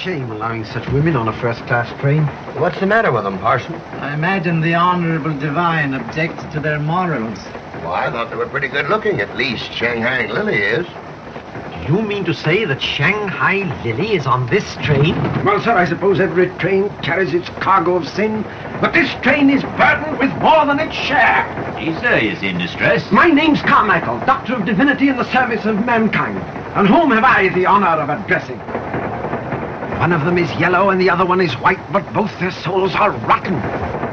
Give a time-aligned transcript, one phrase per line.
[0.00, 2.22] shame allowing such women on a first-class train.
[2.58, 3.74] What's the matter with them, Parson?
[3.74, 7.38] I imagine the Honorable Divine objects to their morals.
[7.82, 9.20] Well, I thought they were pretty good looking.
[9.20, 10.86] At least Shanghai Lily is.
[11.86, 15.14] Do you mean to say that Shanghai Lily is on this train?
[15.44, 18.42] Well, sir, I suppose every train carries its cargo of sin,
[18.80, 21.44] but this train is burdened with more than its share.
[21.78, 23.10] Jesus is in distress.
[23.12, 26.38] My name's Carmichael, Doctor of Divinity in the service of mankind.
[26.74, 28.60] And whom have I the honor of addressing?
[30.00, 32.94] One of them is yellow and the other one is white, but both their souls
[32.94, 33.56] are rotten.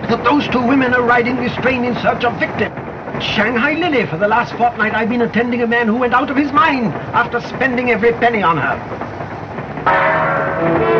[0.09, 2.73] That those two women are riding this train in search of victim.
[3.21, 6.35] Shanghai Lily, for the last fortnight I've been attending a man who went out of
[6.35, 10.96] his mind after spending every penny on her.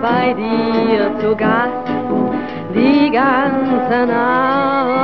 [0.00, 1.88] Bei dir zu Gast
[2.74, 4.97] die ganze Nacht.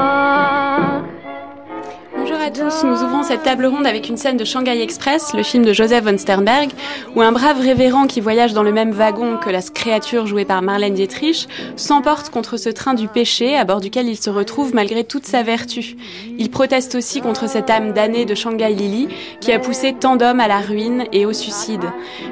[2.54, 5.72] Tous, nous ouvrons cette table ronde avec une scène de Shanghai Express, le film de
[5.72, 6.70] Joseph von Sternberg,
[7.16, 10.62] où un brave révérend qui voyage dans le même wagon que la créature jouée par
[10.62, 15.02] Marlène Dietrich s'emporte contre ce train du péché à bord duquel il se retrouve malgré
[15.02, 15.96] toute sa vertu.
[16.38, 19.08] Il proteste aussi contre cette âme damnée de Shanghai Lily
[19.40, 21.84] qui a poussé tant d'hommes à la ruine et au suicide.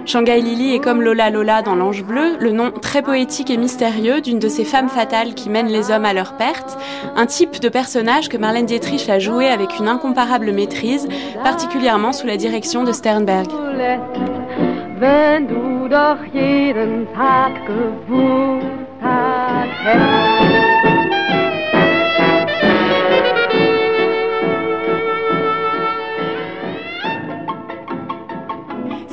[0.06, 4.20] Shanghai Lily est comme Lola Lola dans L'Ange Bleu, le nom très poétique et mystérieux
[4.20, 6.78] d'une de ces femmes fatales qui mènent les hommes à leur perte,
[7.16, 11.08] un type de personnage que Marlène Dietrich a joué avec une incomparable maîtrise,
[11.42, 13.48] particulièrement sous la direction de Sternberg.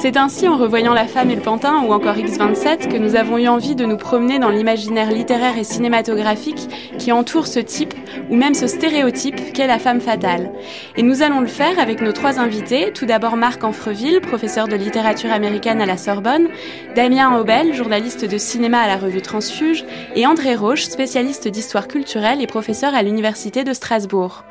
[0.01, 3.37] C'est ainsi en revoyant La femme et le pantin ou encore X27 que nous avons
[3.37, 7.93] eu envie de nous promener dans l'imaginaire littéraire et cinématographique qui entoure ce type
[8.29, 10.53] ou même ce stéréotype qu'est la femme fatale.
[10.95, 12.93] Et nous allons le faire avec nos trois invités.
[12.93, 16.47] Tout d'abord Marc Anfreville, professeur de littérature américaine à la Sorbonne,
[16.95, 19.83] Damien Aubel, journaliste de cinéma à la revue Transfuge,
[20.15, 24.45] et André Roche, spécialiste d'histoire culturelle et professeur à l'université de Strasbourg.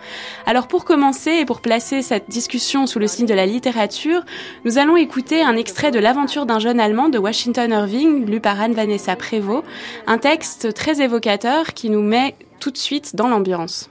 [0.44, 4.26] Alors pour commencer et pour placer cette discussion sous le signe de la littérature,
[4.66, 8.60] nous allons écouter un extrait de L'aventure d'un jeune Allemand de Washington Irving, lu par
[8.60, 9.64] Anne-Vanessa Prévost,
[10.06, 13.90] un texte très évocateur qui nous met tout de suite dans l'ambiance.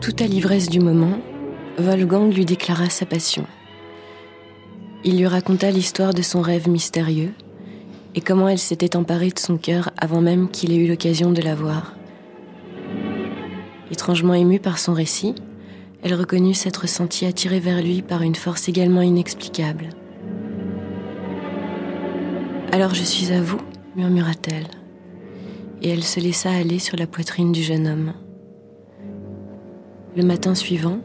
[0.00, 1.18] Tout à l'ivresse du moment,
[1.78, 3.46] Wolfgang lui déclara sa passion.
[5.04, 7.32] Il lui raconta l'histoire de son rêve mystérieux
[8.14, 11.42] et comment elle s'était emparée de son cœur avant même qu'il ait eu l'occasion de
[11.42, 11.94] la voir.
[13.90, 15.34] Étrangement émue par son récit,
[16.02, 19.88] elle reconnut s'être sentie attirée vers lui par une force également inexplicable.
[22.72, 23.60] Alors je suis à vous,
[23.96, 24.68] murmura-t-elle,
[25.82, 28.12] et elle se laissa aller sur la poitrine du jeune homme.
[30.16, 31.00] Le matin suivant,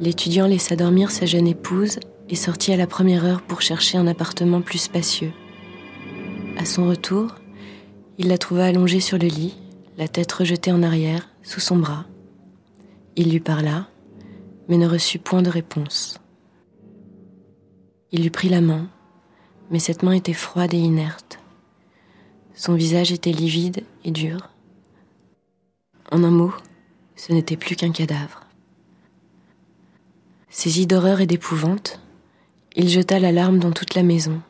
[0.00, 1.98] l'étudiant laissa dormir sa jeune épouse
[2.28, 5.32] et sortit à la première heure pour chercher un appartement plus spacieux.
[6.56, 7.34] À son retour,
[8.18, 9.56] il la trouva allongée sur le lit,
[9.96, 12.04] la tête rejetée en arrière, sous son bras.
[13.16, 13.88] Il lui parla,
[14.68, 16.20] mais ne reçut point de réponse.
[18.12, 18.88] Il lui prit la main,
[19.70, 21.38] mais cette main était froide et inerte.
[22.54, 24.50] Son visage était livide et dur.
[26.10, 26.52] En un mot,
[27.16, 28.40] ce n'était plus qu'un cadavre.
[30.48, 32.00] Saisi d'horreur et d'épouvante,
[32.74, 34.40] il jeta l'alarme dans toute la maison.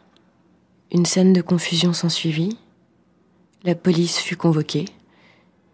[0.92, 2.56] Une scène de confusion s'ensuivit.
[3.64, 4.86] La police fut convoquée,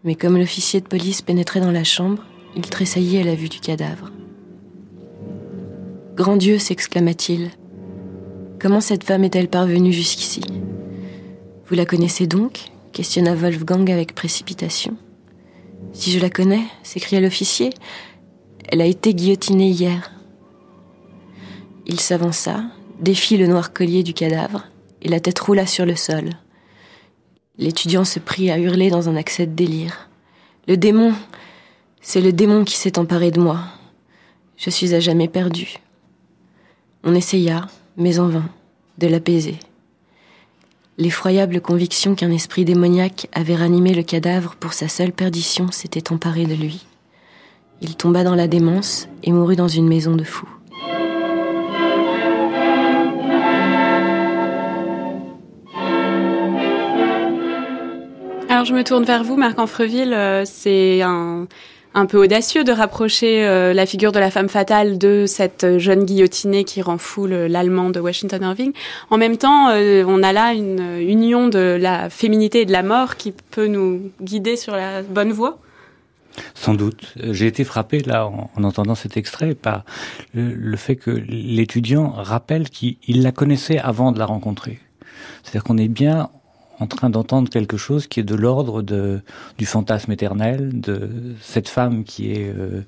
[0.03, 2.23] mais comme l'officier de police pénétrait dans la chambre,
[2.55, 4.11] il tressaillit à la vue du cadavre.
[6.15, 7.49] Grand Dieu, s'exclama-t-il,
[8.61, 10.39] comment cette femme est-elle parvenue jusqu'ici?
[11.67, 12.71] Vous la connaissez donc?
[12.93, 14.95] questionna Wolfgang avec précipitation.
[15.91, 17.71] Si je la connais, s'écria l'officier,
[18.69, 20.13] elle a été guillotinée hier.
[21.85, 22.63] Il s'avança,
[23.01, 24.63] défit le noir collier du cadavre,
[25.01, 26.29] et la tête roula sur le sol.
[27.57, 30.09] L'étudiant se prit à hurler dans un accès de délire.
[30.69, 31.11] Le démon
[31.99, 33.59] C'est le démon qui s'est emparé de moi.
[34.55, 35.79] Je suis à jamais perdu.
[37.07, 37.67] On essaya,
[37.97, 38.49] mais en vain,
[38.97, 39.59] de l'apaiser.
[40.97, 46.47] L'effroyable conviction qu'un esprit démoniaque avait ranimé le cadavre pour sa seule perdition s'était emparée
[46.47, 46.87] de lui.
[47.81, 50.49] Il tomba dans la démence et mourut dans une maison de fous.
[58.49, 60.13] Alors je me tourne vers vous, Marc Anfreville.
[60.13, 61.45] Euh, c'est un,
[61.95, 66.03] un peu audacieux de rapprocher euh, la figure de la femme fatale de cette jeune
[66.03, 68.73] guillotinée qui rend fou l'allemand de Washington Irving.
[69.09, 72.83] En même temps, euh, on a là une union de la féminité et de la
[72.83, 75.57] mort qui peut nous guider sur la bonne voie.
[76.53, 77.13] Sans doute.
[77.15, 79.85] J'ai été frappé là en, entendant cet extrait par
[80.33, 84.79] le fait que l'étudiant rappelle qu'il la connaissait avant de la rencontrer.
[85.43, 86.29] C'est-à-dire qu'on est bien
[86.79, 89.21] en train d'entendre quelque chose qui est de l'ordre de
[89.57, 91.09] du fantasme éternel de
[91.41, 92.81] cette femme qui est euh,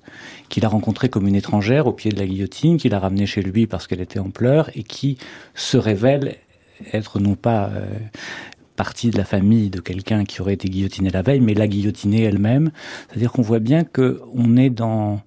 [0.50, 3.42] qu'il a rencontrée comme une étrangère au pied de la guillotine, qu'il a ramenée chez
[3.42, 5.18] lui parce qu'elle était en pleurs et qui
[5.56, 6.36] se révèle
[6.94, 7.86] être non pas euh,
[8.76, 12.24] partie de la famille de quelqu'un qui aurait été guillotiné la veille, mais la guillotinée
[12.24, 12.72] elle-même.
[13.10, 15.22] C'est-à-dire qu'on voit bien que on est dans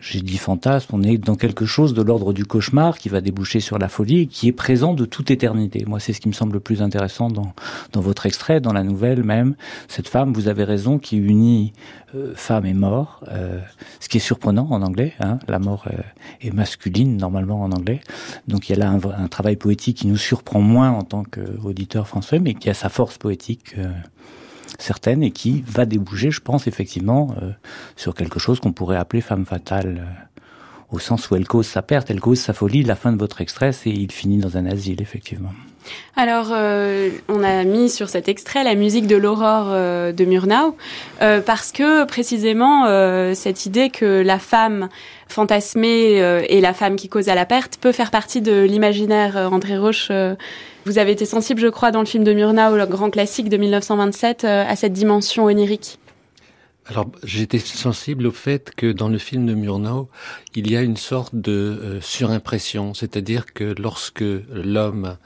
[0.00, 3.60] j'ai dit fantasme, on est dans quelque chose de l'ordre du cauchemar qui va déboucher
[3.60, 5.84] sur la folie et qui est présent de toute éternité.
[5.86, 7.52] Moi, c'est ce qui me semble le plus intéressant dans,
[7.92, 9.56] dans votre extrait, dans la nouvelle même.
[9.88, 11.74] Cette femme, vous avez raison, qui unit
[12.14, 13.60] euh, femme et mort, euh,
[14.00, 15.12] ce qui est surprenant en anglais.
[15.20, 15.98] Hein, la mort euh,
[16.40, 18.00] est masculine normalement en anglais.
[18.48, 21.24] Donc il y a là un, un, travail poétique qui nous surprend moins en tant
[21.24, 23.76] qu'auditeur français, mais qui a sa force poétique
[24.82, 27.50] certaine et qui va déboucher, je pense, effectivement, euh,
[27.96, 30.42] sur quelque chose qu'on pourrait appeler femme fatale, euh,
[30.90, 32.82] au sens où elle cause sa perte, elle cause sa folie.
[32.82, 35.52] La fin de votre extrait, c'est il finit dans un asile, effectivement.
[36.16, 40.76] Alors, euh, on a mis sur cet extrait la musique de l'aurore euh, de Murnau,
[41.22, 42.84] euh, parce que précisément
[43.34, 44.88] cette idée que la femme
[45.28, 46.16] fantasmée
[46.48, 49.36] et la femme qui cause à la perte peut faire partie de l'imaginaire.
[49.36, 50.10] André Roche,
[50.84, 53.56] vous avez été sensible, je crois, dans le film de Murnau, le grand classique de
[53.56, 55.98] 1927, à cette dimension onirique.
[56.86, 60.08] Alors, j'étais sensible au fait que dans le film de Murnau,
[60.54, 65.16] il y a une sorte de surimpression, c'est-à-dire que lorsque l'homme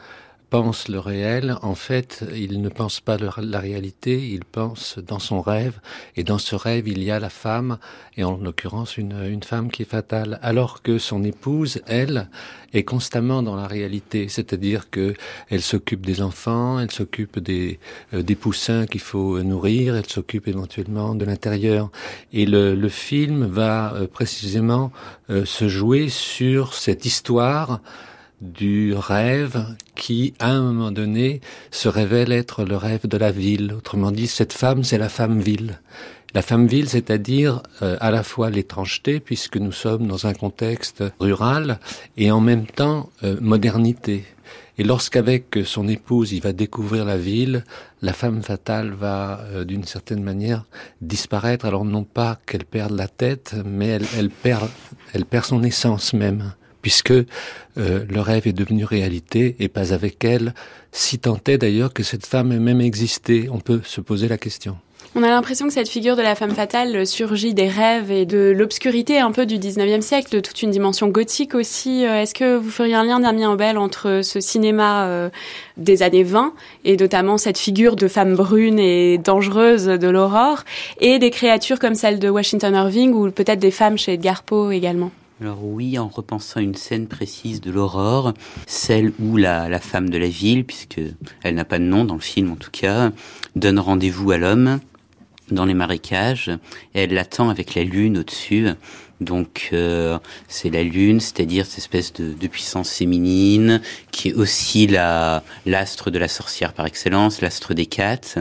[0.63, 5.41] pense le réel, en fait, il ne pense pas la réalité, il pense dans son
[5.41, 5.81] rêve,
[6.15, 7.79] et dans ce rêve, il y a la femme,
[8.17, 12.29] et en l'occurrence une, une femme qui est fatale, alors que son épouse, elle,
[12.73, 15.15] est constamment dans la réalité, c'est-à-dire que
[15.49, 17.81] elle s'occupe des enfants, elle s'occupe des,
[18.13, 21.91] euh, des poussins qu'il faut nourrir, elle s'occupe éventuellement de l'intérieur,
[22.33, 24.93] et le, le, film va euh, précisément
[25.31, 27.81] euh, se jouer sur cette histoire
[28.45, 29.65] du rêve
[29.97, 33.73] qui, à un moment donné, se révèle être le rêve de la ville.
[33.73, 35.81] Autrement dit, cette femme, c'est la femme ville.
[36.35, 41.03] La femme ville, c'est-à-dire euh, à la fois l'étrangeté, puisque nous sommes dans un contexte
[41.21, 41.79] rural,
[42.17, 44.25] et en même temps euh, modernité.
[44.77, 47.65] Et lorsqu'avec son épouse, il va découvrir la ville,
[48.03, 50.65] la femme fatale va, euh, d'une certaine manière,
[51.01, 51.65] disparaître.
[51.65, 54.69] Alors non pas qu'elle perde la tête, mais elle, elle, perd,
[55.13, 56.53] elle perd son essence même
[56.85, 57.25] puisque euh,
[57.77, 60.53] le rêve est devenu réalité et pas avec elle,
[60.93, 63.49] si tant est d'ailleurs que cette femme ait même existé.
[63.51, 64.77] On peut se poser la question.
[65.17, 68.53] On a l'impression que cette figure de la femme fatale surgit des rêves et de
[68.55, 72.05] l'obscurité un peu du 19e siècle, de toute une dimension gothique aussi.
[72.05, 75.31] Euh, est-ce que vous feriez un lien, Damien Aubel, entre ce cinéma euh,
[75.79, 76.53] des années 20
[76.85, 80.65] et notamment cette figure de femme brune et dangereuse de l'aurore
[81.01, 84.71] et des créatures comme celle de Washington Irving ou peut-être des femmes chez Edgar Poe
[84.71, 85.11] également?
[85.41, 88.35] Alors oui, en repensant une scène précise de l'aurore,
[88.67, 91.01] celle où la, la femme de la ville, puisque
[91.43, 93.11] elle n'a pas de nom dans le film en tout cas,
[93.57, 94.79] donne rendez-vous à l'homme
[95.51, 96.51] dans les marécages
[96.95, 98.69] et elle l'attend avec la lune au-dessus
[99.21, 100.19] donc euh,
[100.49, 103.81] c'est la lune, c'est-à-dire cette espèce de, de, puissance féminine
[104.11, 108.39] qui est aussi la l'astre de la sorcière par excellence, l'astre des quatre.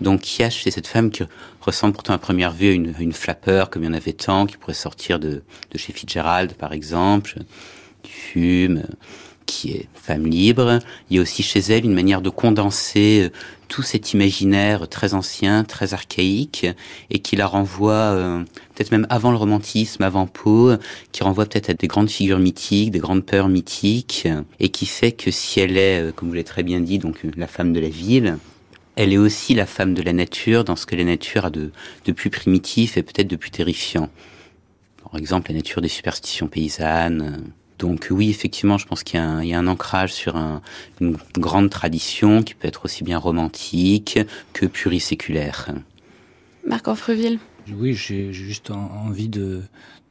[0.00, 1.22] Donc qui a chez cette femme qui
[1.66, 4.46] ressemble pourtant à première vue à une, une flappeur comme il y en avait tant,
[4.46, 7.40] qui pourrait sortir de, de chez Fitzgerald par exemple,
[8.02, 8.82] qui fume,
[9.46, 10.80] qui est femme libre.
[11.08, 13.30] Il y a aussi chez elle une manière de condenser euh,
[13.68, 16.66] tout cet imaginaire très ancien, très archaïque,
[17.10, 18.44] et qui la renvoie euh,
[18.74, 20.78] peut-être même avant le romantisme, avant Poe,
[21.12, 24.28] qui renvoie peut-être à des grandes figures mythiques, des grandes peurs mythiques,
[24.60, 27.18] et qui fait que si elle est, euh, comme vous l'avez très bien dit, donc
[27.36, 28.38] la femme de la ville,
[28.96, 31.70] elle est aussi la femme de la nature dans ce que la nature a de,
[32.04, 34.08] de plus primitif et peut-être de plus terrifiant.
[35.02, 37.44] Par exemple, la nature des superstitions paysannes,
[37.78, 40.62] donc oui, effectivement, je pense qu'il y, y, a un ancrage sur un,
[41.00, 44.18] une grande tradition qui peut être aussi bien romantique
[44.54, 45.68] que pluriséculaire.
[46.66, 47.38] Marc Orfreville.
[47.72, 49.62] Oui, j'ai juste envie de,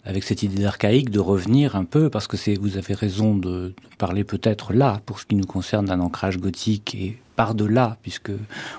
[0.04, 3.74] avec cette idée d'archaïque, de revenir un peu, parce que c'est, vous avez raison de
[3.98, 8.32] parler peut-être là, pour ce qui nous concerne, d'un ancrage gothique et par-delà, puisque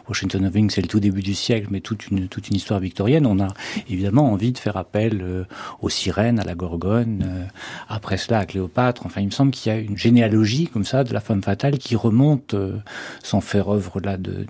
[0.08, 3.26] Washington Irving, c'est le tout début du siècle, mais toute une, toute une histoire victorienne,
[3.26, 3.48] on a
[3.88, 5.44] évidemment envie de faire appel euh,
[5.80, 7.44] aux sirènes, à la Gorgone, euh,
[7.88, 9.06] après cela à Cléopâtre.
[9.06, 11.78] Enfin, il me semble qu'il y a une généalogie comme ça de la femme fatale
[11.78, 12.78] qui remonte, euh,
[13.22, 14.46] sans faire œuvre là de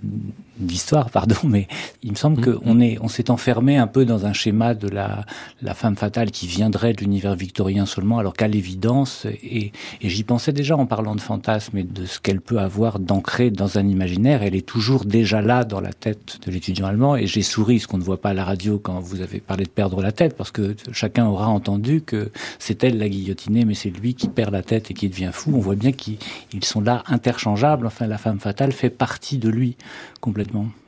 [0.59, 1.67] d'histoire, pardon, mais
[2.03, 2.59] il me semble Mm-hmm.
[2.59, 5.25] qu'on est, on s'est enfermé un peu dans un schéma de la,
[5.61, 9.71] la femme fatale qui viendrait de l'univers victorien seulement, alors qu'à l'évidence, et,
[10.01, 13.49] et j'y pensais déjà en parlant de fantasme et de ce qu'elle peut avoir d'ancré
[13.49, 17.27] dans un imaginaire, elle est toujours déjà là dans la tête de l'étudiant allemand, et
[17.27, 19.69] j'ai souri, ce qu'on ne voit pas à la radio quand vous avez parlé de
[19.69, 23.89] perdre la tête, parce que chacun aura entendu que c'est elle la guillotinée, mais c'est
[23.89, 25.51] lui qui perd la tête et qui devient fou.
[25.55, 26.17] On voit bien qu'ils
[26.53, 29.75] ils sont là interchangeables, enfin la femme fatale fait partie de lui
[30.21, 30.86] complètement complètement.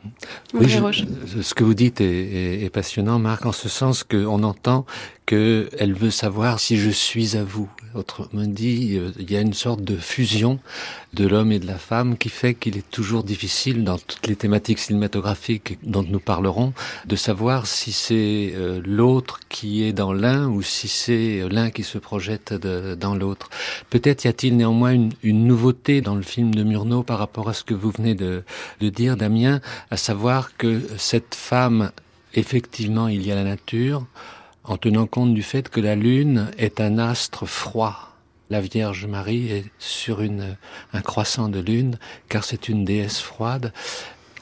[0.54, 4.44] Oui, je- ce que vous dites est, est- est passionnant, Marc, en ce sens qu'on
[4.44, 4.86] entend
[5.26, 7.70] qu'elle veut savoir si je suis à vous.
[7.96, 10.60] Autrement dit, euh, il y a une sorte de fusion
[11.14, 14.36] de l'homme et de la femme qui fait qu'il est toujours difficile, dans toutes les
[14.36, 16.74] thématiques cinématographiques dont nous parlerons,
[17.08, 21.70] de savoir si c'est euh, l'autre qui est dans l'un ou si c'est euh, l'un
[21.72, 23.50] qui se projette de- dans l'autre.
[23.90, 27.54] Peut-être y a-t-il néanmoins une, une nouveauté dans le film de Murnau par rapport à
[27.54, 28.44] ce que vous venez de,
[28.82, 31.92] de dire, Damien, à savoir que cette femme,
[32.34, 34.06] effectivement, il y a la nature,
[34.64, 38.10] en tenant compte du fait que la Lune est un astre froid.
[38.50, 40.58] La Vierge Marie est sur une,
[40.94, 43.74] un croissant de lune, car c'est une déesse froide.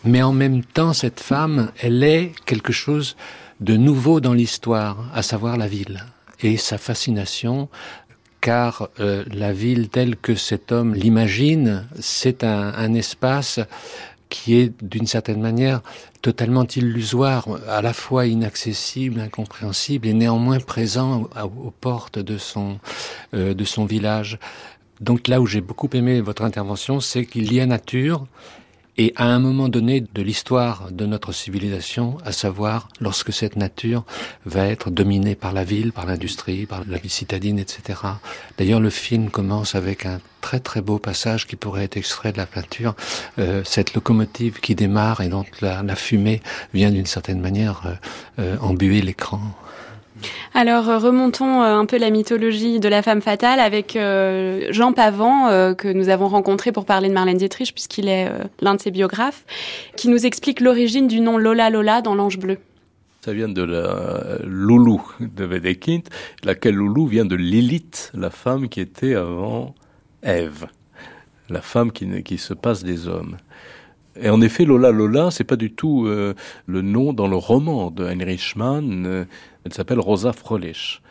[0.06, 3.18] Mais en même temps, cette femme, elle est quelque chose
[3.60, 6.06] de nouveau dans l'histoire, à savoir la ville.
[6.40, 7.68] Et sa fascination,
[8.40, 13.60] car euh, la ville telle que cet homme l'imagine, c'est un, un espace
[14.30, 15.82] qui est d'une certaine manière
[16.22, 22.80] totalement illusoire, à la fois inaccessible, incompréhensible et néanmoins présent aux portes de son,
[23.34, 24.40] euh, de son village.
[25.00, 28.26] Donc là où j'ai beaucoup aimé votre intervention, c'est qu'il y a nature
[28.98, 34.04] et à un moment donné de l'histoire de notre civilisation, à savoir lorsque cette nature
[34.46, 38.00] va être dominée par la ville, par l'industrie, par la vie citadine, etc.
[38.58, 42.38] D'ailleurs, le film commence avec un très très beau passage qui pourrait être extrait de
[42.38, 42.96] la peinture,
[43.38, 46.42] euh, cette locomotive qui démarre et dont la, fumée
[46.74, 47.94] vient d'une certaine manière euh,
[48.40, 49.42] euh, embuer l'écran.
[50.54, 54.94] Alors euh, remontons euh, un peu la mythologie de la femme fatale avec euh, Jean
[54.94, 58.30] Pavant que nous avons rencontré pour parler de Marlène Dietrich puisqu'il est
[58.62, 59.46] l'un de ses biographes
[59.96, 62.58] qui nous explique l'origine du nom Lola Lola dans l'Ange bleu.
[63.22, 66.04] Ça vient de la Loulou de Wedekind,
[66.44, 69.76] laquelle Loulou vient de Lilith, la femme qui était avant
[70.24, 70.68] Ève,
[71.50, 73.38] la femme qui, qui se passe des hommes.
[74.20, 78.06] Et en effet, Lola Lola, c'est pas du tout le nom dans le roman de
[78.06, 79.28] Heinrich Mann.
[79.68, 81.02] Elle s'appelle Rosa Fröhlich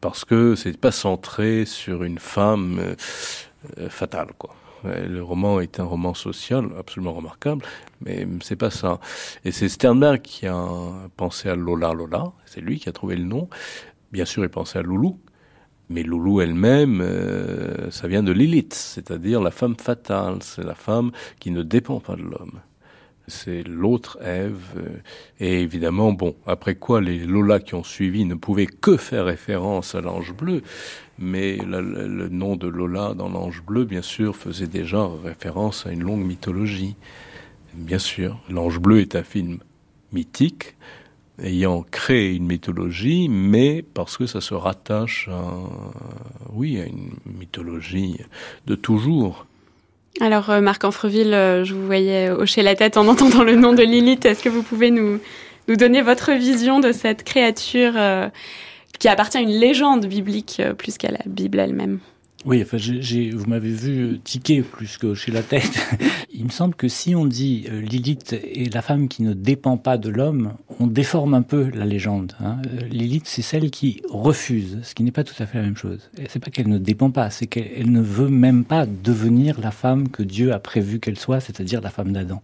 [0.00, 2.94] parce que c'est pas centré sur une femme euh,
[3.78, 4.54] euh, fatale, quoi.
[4.84, 7.62] Ouais, Le roman est un roman social absolument remarquable,
[8.00, 9.00] mais c'est pas ça.
[9.44, 10.66] Et c'est Sternberg qui a
[11.16, 13.48] pensé à Lola Lola, c'est lui qui a trouvé le nom.
[14.12, 15.20] Bien sûr, il pensait à Loulou,
[15.90, 21.10] mais Loulou elle-même, euh, ça vient de Lilith, c'est-à-dire la femme fatale, c'est la femme
[21.38, 22.60] qui ne dépend pas de l'homme.
[23.28, 24.74] C'est l'autre Ève.
[24.76, 25.00] euh,
[25.40, 29.94] Et évidemment, bon, après quoi les Lola qui ont suivi ne pouvaient que faire référence
[29.94, 30.62] à l'ange bleu,
[31.18, 36.02] mais le nom de Lola dans l'ange bleu, bien sûr, faisait déjà référence à une
[36.04, 36.94] longue mythologie.
[37.74, 39.58] Bien sûr, l'ange bleu est un film
[40.12, 40.76] mythique,
[41.42, 45.28] ayant créé une mythologie, mais parce que ça se rattache
[46.52, 48.18] oui, à une mythologie
[48.66, 49.46] de toujours.
[50.20, 53.72] Alors euh, Marc Anfreville, euh, je vous voyais hocher la tête en entendant le nom
[53.72, 54.24] de Lilith.
[54.24, 55.20] Est-ce que vous pouvez nous,
[55.68, 58.28] donner votre vision de cette créature euh,
[58.98, 61.98] qui appartient à une légende biblique euh, plus qu'à la Bible elle-même?
[62.48, 65.64] Oui, enfin, j'ai- j'ai- vous m'avez vu tiquer plus que hocher la tête.
[66.32, 69.76] Il me semble que si on dit euh, Lilith est la femme qui ne dépend
[69.78, 72.34] pas de l'homme, on déforme un peu la légende.
[72.40, 72.58] hein.
[72.66, 75.76] Euh, Lilith, c'est celle qui refuse, ce qui n'est pas tout à fait la même
[75.76, 76.08] chose.
[76.28, 79.72] C'est pas qu'elle ne dépend pas, c'est qu'elle elle ne veut même pas devenir la
[79.72, 82.42] femme que Dieu a prévu qu'elle soit, c'est-à-dire la femme d'Adam.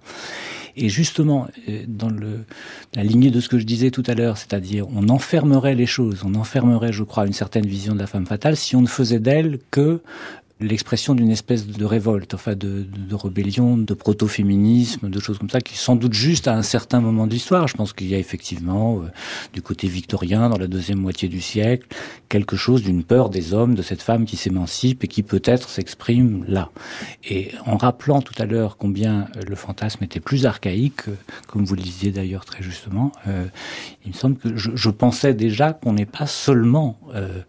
[0.76, 2.44] Et justement, euh, dans le,
[2.94, 6.22] la lignée de ce que je disais tout à l'heure, c'est-à-dire on enfermerait les choses,
[6.24, 9.20] on enfermerait, je crois, une certaine vision de la femme fatale si on ne faisait
[9.20, 10.00] d'elle que
[10.66, 15.50] l'expression d'une espèce de révolte, enfin de, de, de rébellion, de proto-féminisme, de choses comme
[15.50, 17.68] ça, qui sans doute juste à un certain moment de l'histoire.
[17.68, 19.08] Je pense qu'il y a effectivement, euh,
[19.52, 21.86] du côté victorien, dans la deuxième moitié du siècle,
[22.28, 26.44] quelque chose d'une peur des hommes, de cette femme qui s'émancipe et qui peut-être s'exprime
[26.48, 26.70] là.
[27.28, 31.14] Et en rappelant tout à l'heure combien euh, le fantasme était plus archaïque, euh,
[31.46, 33.46] comme vous le disiez d'ailleurs très justement, euh,
[34.04, 37.42] il me semble que je, je pensais déjà qu'on n'est pas seulement euh,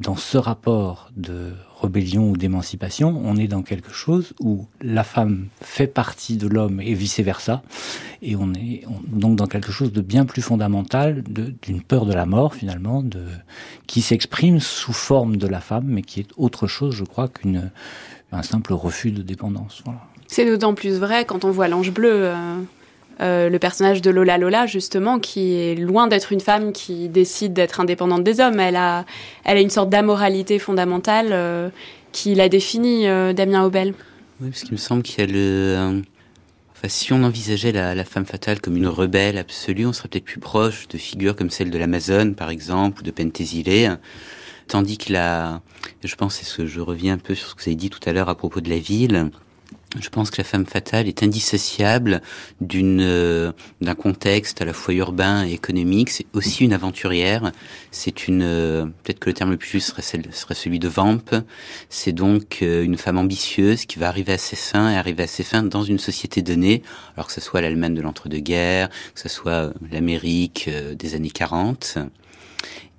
[0.00, 5.46] dans ce rapport de rébellion ou d'émancipation, on est dans quelque chose où la femme
[5.60, 7.62] fait partie de l'homme et vice versa,
[8.22, 11.22] et on est on- donc dans quelque chose de bien plus fondamental,
[11.62, 13.04] d'une peur de la mort finalement,
[13.86, 17.70] qui s'exprime sous forme de la femme, mais qui est autre chose, je crois, qu'une
[18.30, 19.82] un simple refus de dépendance.
[19.84, 20.00] Voilà.
[20.26, 22.10] C'est d'autant plus vrai quand on voit l'ange bleu.
[22.12, 22.58] euh,
[23.20, 27.80] le personnage de Lola Lola, justement, qui est loin d'être une femme qui décide d'être
[27.80, 28.60] indépendante des hommes.
[28.60, 29.04] Elle a,
[29.44, 31.72] elle a une sorte d'amoralité fondamentale
[32.12, 33.94] qui la définit, Damien Aubel.
[34.40, 36.02] Oui, parce qu'il me semble qu'il y a le
[36.78, 40.38] Enfin, si on envisageait la, femme fatale comme une rebelle absolue, on serait peut-être plus
[40.38, 43.90] proche de figures comme celle de l'Amazone, par exemple, ou de Pentésilée.
[44.68, 45.60] Tandis que la,
[46.04, 47.90] je pense, c'est ce que je reviens un peu sur ce que vous avez dit
[47.90, 49.32] tout à l'heure à propos de la ville,
[49.98, 52.20] je pense que la femme fatale est indissociable
[52.60, 56.10] d'une euh, d'un contexte à la fois urbain et économique.
[56.10, 57.52] C'est aussi une aventurière.
[57.90, 60.02] C'est une euh, peut-être que le terme le plus juste serait,
[60.54, 61.42] celui de vamp.
[61.88, 65.26] C'est donc euh, une femme ambitieuse qui va arriver à ses fins et arriver à
[65.26, 66.82] ses fins dans une société donnée,
[67.16, 70.68] alors que ce soit l'Allemagne de l'entre-deux-guerres, que ce soit l'Amérique
[70.98, 71.98] des années 40.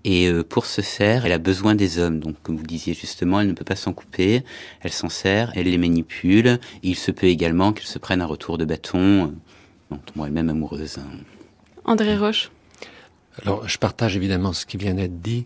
[0.05, 2.19] Et euh, pour ce faire, elle a besoin des hommes.
[2.19, 4.43] Donc, comme vous disiez justement, elle ne peut pas s'en couper.
[4.81, 6.59] Elle s'en sert, elle les manipule.
[6.83, 9.27] il se peut également qu'elle se prenne un retour de bâton, euh,
[9.91, 10.97] dont on est même amoureuse.
[10.99, 11.17] Hein.
[11.85, 12.51] André Roche.
[13.41, 15.45] Alors, je partage évidemment ce qui vient d'être dit.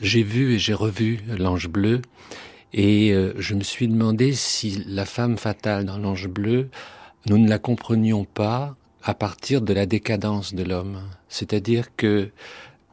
[0.00, 2.00] J'ai vu et j'ai revu L'Ange Bleu.
[2.72, 6.70] Et euh, je me suis demandé si la femme fatale dans L'Ange Bleu,
[7.26, 11.00] nous ne la comprenions pas à partir de la décadence de l'homme.
[11.28, 12.30] C'est-à-dire que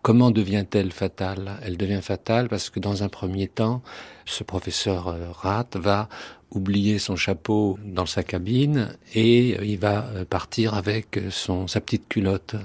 [0.08, 1.60] Comment devient-elle fatale?
[1.64, 3.82] Elle devient fatale parce que dans un premier temps,
[4.24, 6.08] ce professeur euh, Rat va
[6.50, 12.08] oublier son chapeau dans sa cabine et il va euh, partir avec son sa petite
[12.08, 12.56] culotte.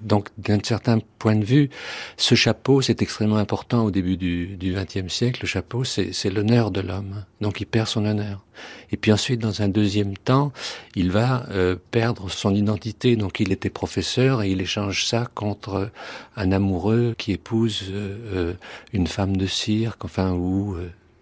[0.00, 1.68] Donc, d'un certain point de vue,
[2.16, 5.40] ce chapeau, c'est extrêmement important au début du XXe siècle.
[5.42, 7.24] Le chapeau, c'est l'honneur de l'homme.
[7.40, 8.44] Donc, il perd son honneur.
[8.92, 10.52] Et puis ensuite, dans un deuxième temps,
[10.94, 13.16] il va euh, perdre son identité.
[13.16, 15.90] Donc, il était professeur et il échange ça contre
[16.36, 18.54] un amoureux qui épouse euh, euh,
[18.92, 20.76] une femme de cirque, enfin, ou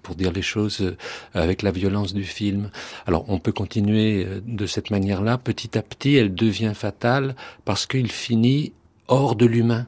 [0.09, 0.97] pour dire les choses
[1.35, 2.71] avec la violence du film.
[3.07, 5.37] Alors on peut continuer de cette manière-là.
[5.37, 8.73] Petit à petit, elle devient fatale parce qu'il finit
[9.07, 9.87] hors de l'humain.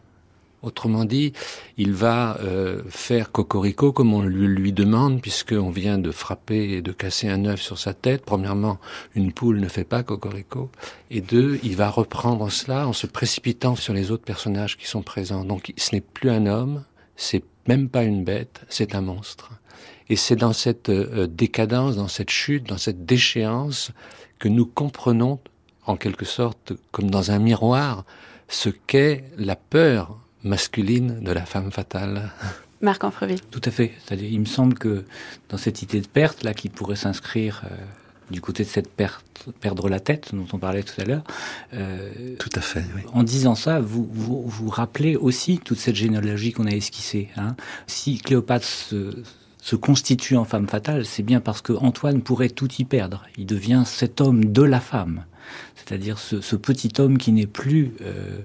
[0.62, 1.32] Autrement dit,
[1.78, 6.82] il va euh, faire cocorico comme on lui, lui demande, puisqu'on vient de frapper et
[6.82, 8.26] de casser un œuf sur sa tête.
[8.26, 8.78] Premièrement,
[9.14, 10.68] une poule ne fait pas cocorico.
[11.10, 15.00] Et deux, il va reprendre cela en se précipitant sur les autres personnages qui sont
[15.00, 15.46] présents.
[15.46, 16.84] Donc ce n'est plus un homme,
[17.16, 19.50] c'est même pas une bête, c'est un monstre.
[20.10, 23.92] Et c'est dans cette euh, décadence, dans cette chute, dans cette déchéance
[24.40, 25.38] que nous comprenons,
[25.86, 28.04] en quelque sorte, comme dans un miroir,
[28.48, 32.32] ce qu'est la peur masculine de la femme fatale.
[32.80, 33.40] Marc Anfreville.
[33.52, 33.92] Tout à fait.
[34.04, 35.04] C'est-à-dire, il me semble que
[35.48, 37.76] dans cette idée de perte, là, qui pourrait s'inscrire euh,
[38.32, 41.24] du côté de cette perte, perdre la tête dont on parlait tout à l'heure.
[41.72, 42.84] Euh, tout à fait.
[42.96, 43.02] Oui.
[43.12, 47.28] En disant ça, vous, vous, vous rappelez aussi toute cette généalogie qu'on a esquissée.
[47.36, 47.54] Hein.
[47.86, 49.22] Si Cléopâtre se,
[49.60, 53.24] se constitue en femme fatale, c'est bien parce que Antoine pourrait tout y perdre.
[53.36, 55.24] Il devient cet homme de la femme,
[55.76, 58.40] c'est-à-dire ce, petit homme qui n'est plus euh,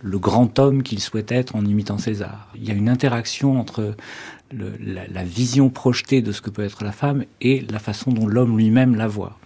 [0.00, 2.48] le grand homme qu'il souhaite être en imitant César.
[2.54, 3.94] Il y a une interaction entre
[4.52, 8.56] la, vision projetée de ce que peut être la femme et la façon dont l'homme
[8.56, 9.38] lui-même la voit.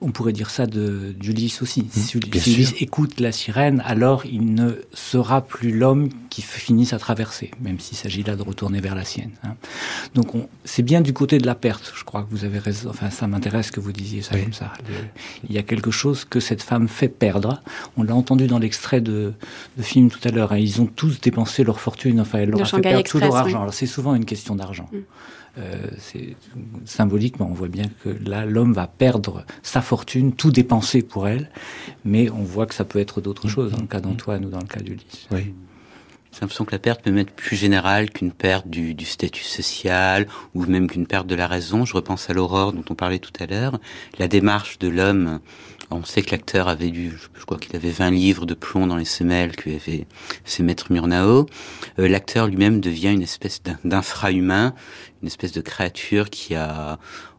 [0.00, 1.82] On pourrait dire ça de d'Ulysse aussi.
[1.82, 6.98] Mmh, si, Ulysse écoute la sirène, alors il ne sera plus l'homme qui finit sa
[6.98, 9.30] traversée, même s'il s'agit là de retourner vers la sienne.
[9.42, 9.54] Hein.
[10.14, 10.32] Donc
[10.64, 12.90] c'est bien du côté de la perte, je crois que vous avez raison.
[12.90, 14.42] Enfin, ça m'intéresse que vous disiez ça oui.
[14.42, 14.72] comme ça.
[14.88, 14.94] Le,
[15.48, 17.62] il y a quelque chose que cette femme fait perdre.
[17.96, 19.32] On l'a entendu dans l'extrait de,
[19.76, 20.52] de film tout à l'heure.
[20.52, 20.58] Hein.
[20.58, 22.20] Ils ont tous dépensé leur fortune.
[22.20, 23.58] Enfin, elle leur a fait perdre Express, tout leur argent.
[23.58, 23.62] Oui.
[23.62, 24.88] Alors c'est souvent une question d'argent.
[24.92, 24.98] Mmh.
[25.58, 26.36] Euh, c'est
[26.84, 31.50] symboliquement, on voit bien que là, l'homme va perdre sa fortune, tout dépenser pour elle,
[32.04, 34.60] mais on voit que ça peut être d'autres choses dans le cas d'Antoine ou dans
[34.60, 35.28] le cas d'Ulysse.
[35.30, 35.54] Oui.
[36.36, 40.26] J'ai l'impression que la perte peut être plus générale qu'une perte du, du, statut social
[40.54, 41.86] ou même qu'une perte de la raison.
[41.86, 43.80] Je repense à l'aurore dont on parlait tout à l'heure.
[44.18, 45.40] La démarche de l'homme,
[45.90, 48.96] on sait que l'acteur avait lu, je crois qu'il avait 20 livres de plomb dans
[48.96, 50.06] les semelles que avait
[50.44, 51.46] fait maître Murnau.
[51.98, 54.74] Euh, l'acteur lui-même devient une espèce d'infra-humain,
[55.22, 56.98] une espèce de créature qui a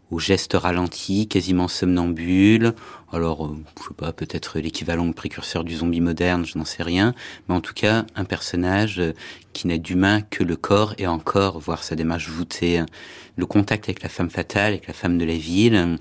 [0.10, 2.74] au geste ralenti, quasiment somnambule.
[3.12, 7.14] Alors, euh, je sais pas, peut-être l'équivalent précurseur du zombie moderne, je n'en sais rien.
[7.48, 9.14] Mais en tout cas, un personnage euh,
[9.52, 12.82] qui n'a d'humain que le corps et encore, voir sa démarche voûtée.
[13.36, 15.98] Le contact avec la femme fatale, avec la femme de la ville,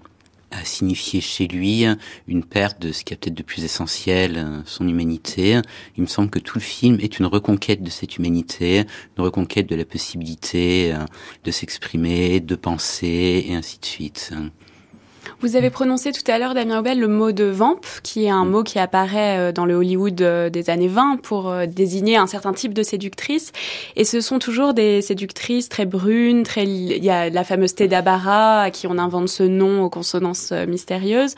[0.51, 1.85] a signifié chez lui
[2.29, 5.61] une perte de ce qui a peut-être de plus essentiel, son humanité.
[5.97, 8.85] Il me semble que tout le film est une reconquête de cette humanité,
[9.17, 10.95] une reconquête de la possibilité
[11.45, 14.33] de s'exprimer, de penser, et ainsi de suite.
[15.41, 18.45] Vous avez prononcé tout à l'heure, Damien Aubel, le mot de vamp, qui est un
[18.45, 22.27] mot qui apparaît euh, dans le Hollywood euh, des années 20 pour euh, désigner un
[22.27, 23.53] certain type de séductrice.
[23.97, 26.65] Et ce sont toujours des séductrices très brunes, très.
[26.65, 30.53] Il y a la fameuse Teda Barra, à qui on invente ce nom aux consonances
[30.53, 31.35] mystérieuses.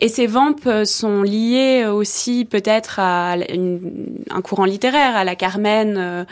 [0.00, 6.26] Et ces vamps sont liés aussi peut-être à un courant littéraire, à la Carmen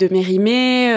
[0.00, 0.92] de Mérimée,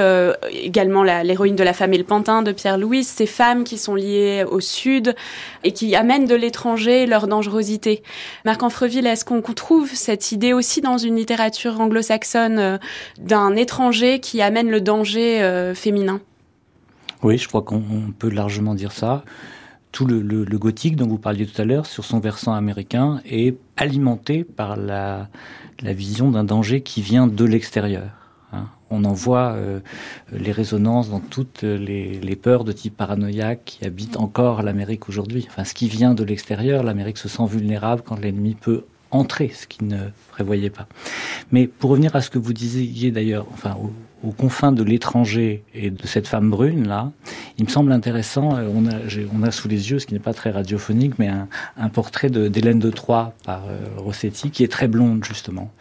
[0.52, 3.04] également l'héroïne de La femme et le pantin de Pierre Louis.
[3.04, 5.16] Ces femmes qui sont liées au Sud
[5.64, 8.04] et qui amènent de l'étranger leur dangerosité.
[8.46, 12.78] Marc Anfreville, est-ce qu'on trouve cette idée aussi dans une littérature anglo-saxonne euh,
[13.20, 16.22] d'un étranger qui amène le danger euh, féminin?
[17.22, 19.24] Oui, je crois qu'on peut largement dire ça.
[19.92, 24.44] Tout le, gothique dont vous parliez tout à l'heure, sur son versant américain, est alimenté
[24.44, 25.28] par la
[25.84, 28.23] vision d'un danger qui vient de l'extérieur
[28.94, 29.80] on en voit euh,
[30.32, 35.48] les résonances dans toutes les, peurs de type paranoïaque qui habitent encore l'Amérique aujourd'hui.
[35.50, 39.68] Enfin, ce qui vient de l'extérieur, l'Amérique se sent vulnérable quand l'ennemi peut entrer, ce
[39.68, 39.98] qu'il ne
[40.32, 40.88] prévoyait pas.
[41.52, 43.78] Mais pour revenir à ce que vous disiez d'ailleurs, enfin,
[44.24, 47.12] aux, confins de l'étranger et de cette femme brune là,
[47.58, 48.56] il me semble intéressant.
[48.56, 48.96] Euh, on a,
[49.34, 52.80] on a sous les yeux, ce qui n'est pas très radiophonique, mais un, portrait d'Hélène
[52.80, 55.72] de, Troyes par euh, Rossetti qui est très blonde justement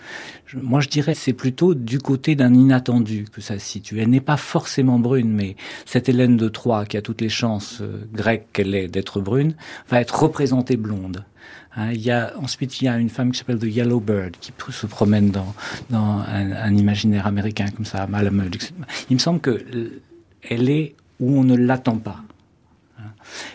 [0.61, 4.00] moi je dirais c'est plutôt du côté d'un inattendu que ça se situe.
[4.00, 7.78] Elle n'est pas forcément brune, mais cette Hélène de Troyes, qui a toutes les chances
[7.81, 9.55] euh, grecques qu'elle est d'être brune,
[9.88, 11.24] va être représentée blonde.
[11.76, 14.37] Hein, il y a, ensuite, il y a une femme qui s'appelle The Yellow Bird,
[14.40, 15.54] qui se promène dans,
[15.90, 18.56] dans un, imaginaire américain comme ça, à Malamud.
[19.08, 19.64] Il me semble que
[20.48, 22.20] elle est où on ne l'attend pas.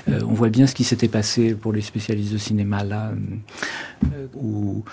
[0.10, 3.12] Euh, on voit bien ce qui s'était passé pour les spécialistes de cinéma là,
[4.06, 4.84] euh, où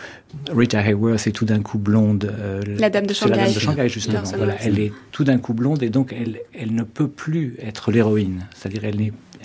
[0.51, 2.31] Rita Hayworth est tout d'un coup blonde.
[2.39, 3.37] Euh, la Dame de Shanghai.
[3.37, 4.23] La Dame de Shanghai justement.
[4.37, 7.93] Voilà, elle est tout d'un coup blonde et donc elle, elle ne peut plus être
[7.93, 8.47] l'héroïne.
[8.55, 9.01] C'est-à-dire elle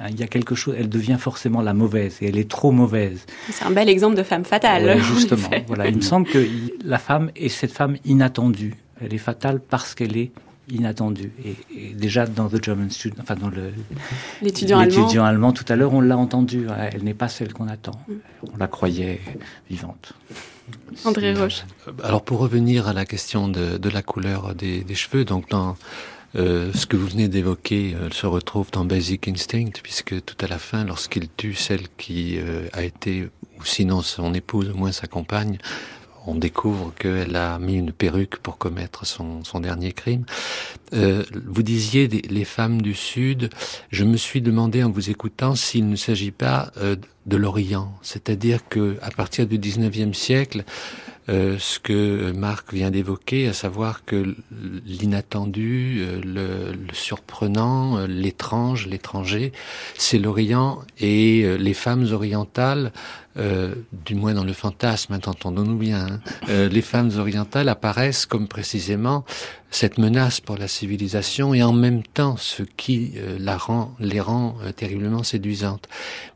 [0.09, 3.25] il y a quelque chose, elle devient forcément la mauvaise et elle est trop mauvaise.
[3.51, 5.01] C'est un bel exemple de femme fatale.
[5.01, 5.88] justement, voilà.
[5.88, 6.47] Il me semble que
[6.83, 8.75] la femme est cette femme inattendue.
[9.01, 10.31] Elle est fatale parce qu'elle est
[10.71, 11.31] inattendu.
[11.45, 13.71] Et, déjà dans The German Student, enfin dans le
[14.41, 15.23] l'étudiant allemand.
[15.23, 16.67] allemand, tout à l'heure, on l'a entendu.
[16.91, 17.99] Elle n'est pas celle qu'on attend.
[18.07, 18.13] Mm.
[18.53, 19.19] On la croyait
[19.69, 20.13] vivante.
[21.05, 21.63] André Roche.
[22.03, 25.75] Alors pour revenir à la question de, la couleur des, cheveux, donc dans
[26.35, 30.47] euh, ce que vous venez d'évoquer euh, se retrouve dans Basic Instinct, puisque tout à
[30.47, 34.91] la fin, lorsqu'il tue celle qui euh, a été, ou sinon son épouse, au moins
[34.91, 35.57] sa compagne,
[36.27, 40.25] on découvre qu'elle a mis une perruque pour commettre son, dernier crime.
[40.91, 43.49] Vous disiez les femmes du Sud.
[43.89, 46.71] Je me suis demandé en vous écoutant s'il ne s'agit pas
[47.25, 50.65] de l'Orient, c'est-à-dire que à partir du 19e siècle,
[51.29, 54.35] euh, ce que Marc vient d'évoquer, à savoir que
[54.85, 59.53] l'inattendu, le, surprenant, l'étrange, l'étranger,
[59.97, 62.91] c'est l'Orient et les femmes orientales
[63.37, 66.19] euh, du moins dans le fantasme, hein, entendons-nous bien, hein.
[66.49, 69.23] euh, les femmes orientales apparaissent comme précisément
[69.71, 74.19] cette menace pour la civilisation et en même temps ce qui euh, la rend, les
[74.19, 75.87] rend terriblement séduisantes.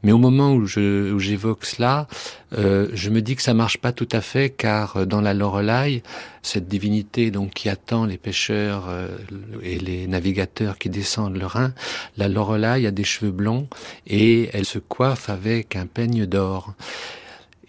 [0.03, 2.08] Mais au moment où j'évoque cela,
[2.51, 6.03] je me dis que ça marche pas tout à fait car dans la Lorelai,
[6.43, 8.84] cette divinité donc qui attend les pêcheurs
[9.63, 11.73] et les navigateurs qui descendent le Rhin,
[12.17, 13.67] la Lorelai a des cheveux blonds
[14.06, 16.75] et elle se coiffe avec un peigne d'or.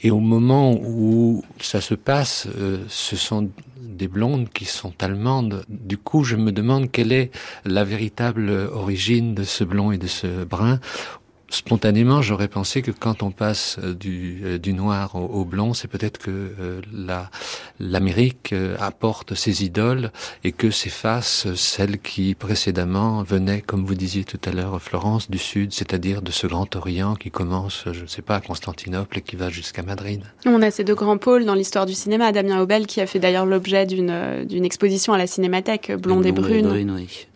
[0.00, 3.50] Et au moment où ça se passe, euh, ce sont
[3.80, 5.64] des blondes qui sont allemandes.
[5.68, 7.30] Du coup, je me demande quelle est
[7.64, 10.80] la véritable origine de ce blond et de ce brun,
[11.48, 15.88] spontanément, j'aurais pensé que quand on passe euh, du, euh, du noir au, blanc, c'est
[15.88, 17.30] peut-être que euh, la
[17.80, 20.10] l'Amérique apporte ses idoles
[20.44, 25.38] et que s'effacent celles qui précédemment venaient, comme vous disiez tout à l'heure, Florence, du
[25.38, 29.22] Sud, c'est-à-dire de ce Grand Orient qui commence, je ne sais pas, à Constantinople et
[29.22, 30.22] qui va jusqu'à Madrid.
[30.46, 32.32] On a ces deux grands pôles dans l'histoire du cinéma.
[32.32, 36.32] Damien Aubel qui a fait d'ailleurs l'objet d'une d'une exposition à la Cinémathèque, Blonde et
[36.32, 36.68] Brune.
[36.68, 37.26] brune oui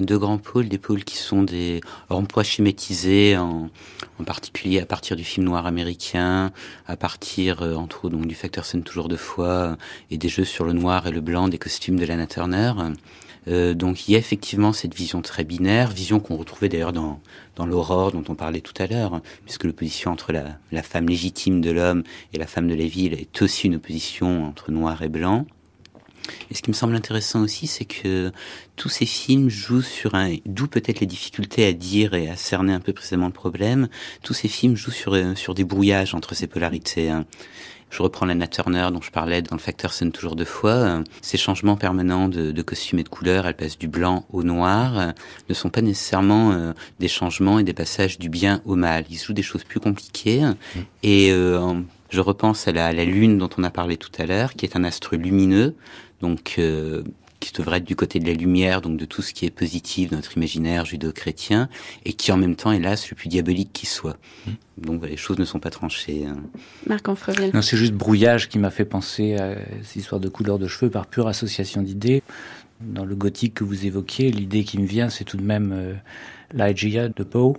[0.00, 1.80] deux grands pôles, des pôles qui sont des
[2.10, 3.70] emplois schématisés, en,
[4.18, 6.52] en particulier à partir du film noir américain,
[6.86, 9.76] à partir, euh, entre autres, donc, du facteur scène toujours de foi,
[10.10, 12.72] et des jeux sur le noir et le blanc, des costumes de Lana Turner.
[13.46, 17.20] Euh, donc il y a effectivement cette vision très binaire, vision qu'on retrouvait d'ailleurs dans,
[17.56, 21.60] dans l'aurore dont on parlait tout à l'heure, puisque l'opposition entre la, la femme légitime
[21.60, 25.10] de l'homme et la femme de la ville est aussi une opposition entre noir et
[25.10, 25.46] blanc.
[26.50, 28.32] Et ce qui me semble intéressant aussi, c'est que
[28.76, 32.72] tous ces films jouent sur un, d'où peut-être les difficultés à dire et à cerner
[32.72, 33.88] un peu précisément le problème,
[34.22, 37.10] tous ces films jouent sur, euh, sur des brouillages entre ces polarités.
[37.10, 37.24] Hein.
[37.90, 41.04] je reprends Lana Turner dont je parlais dans le facteur scène toujours deux fois, euh,
[41.22, 44.98] ces changements permanents de, de costumes et de couleurs, elle passe du blanc au noir,
[44.98, 45.12] euh,
[45.48, 49.04] ne sont pas nécessairement des changements et des passages du bien au mal.
[49.10, 50.40] Ils jouent des choses plus compliquées.
[50.42, 50.80] Mmh.
[51.02, 51.30] Et
[52.10, 54.64] je repense à la, à la, lune dont on a parlé tout à l'heure, qui
[54.64, 55.74] est un astre lumineux,
[56.24, 56.58] donc
[57.44, 60.10] qui devrait être du côté de la lumière, donc de tout ce qui est positif
[60.10, 61.68] de notre imaginaire judéo-chrétien,
[62.06, 64.16] et qui en même temps, hélas, le plus diabolique qui soit.
[64.46, 64.50] Mmh.
[64.78, 66.24] Donc les choses ne sont pas tranchées.
[66.26, 66.36] Hein.
[66.86, 67.50] Marc Anfreville.
[67.52, 70.90] Non, c'est juste brouillage qui m'a fait penser à cette histoire de couleur de cheveux
[70.90, 72.22] par pure association d'idées.
[72.80, 75.94] Dans le gothique que vous évoquiez, l'idée qui me vient, c'est tout de même euh,
[76.52, 77.54] l'Aegia de Poe,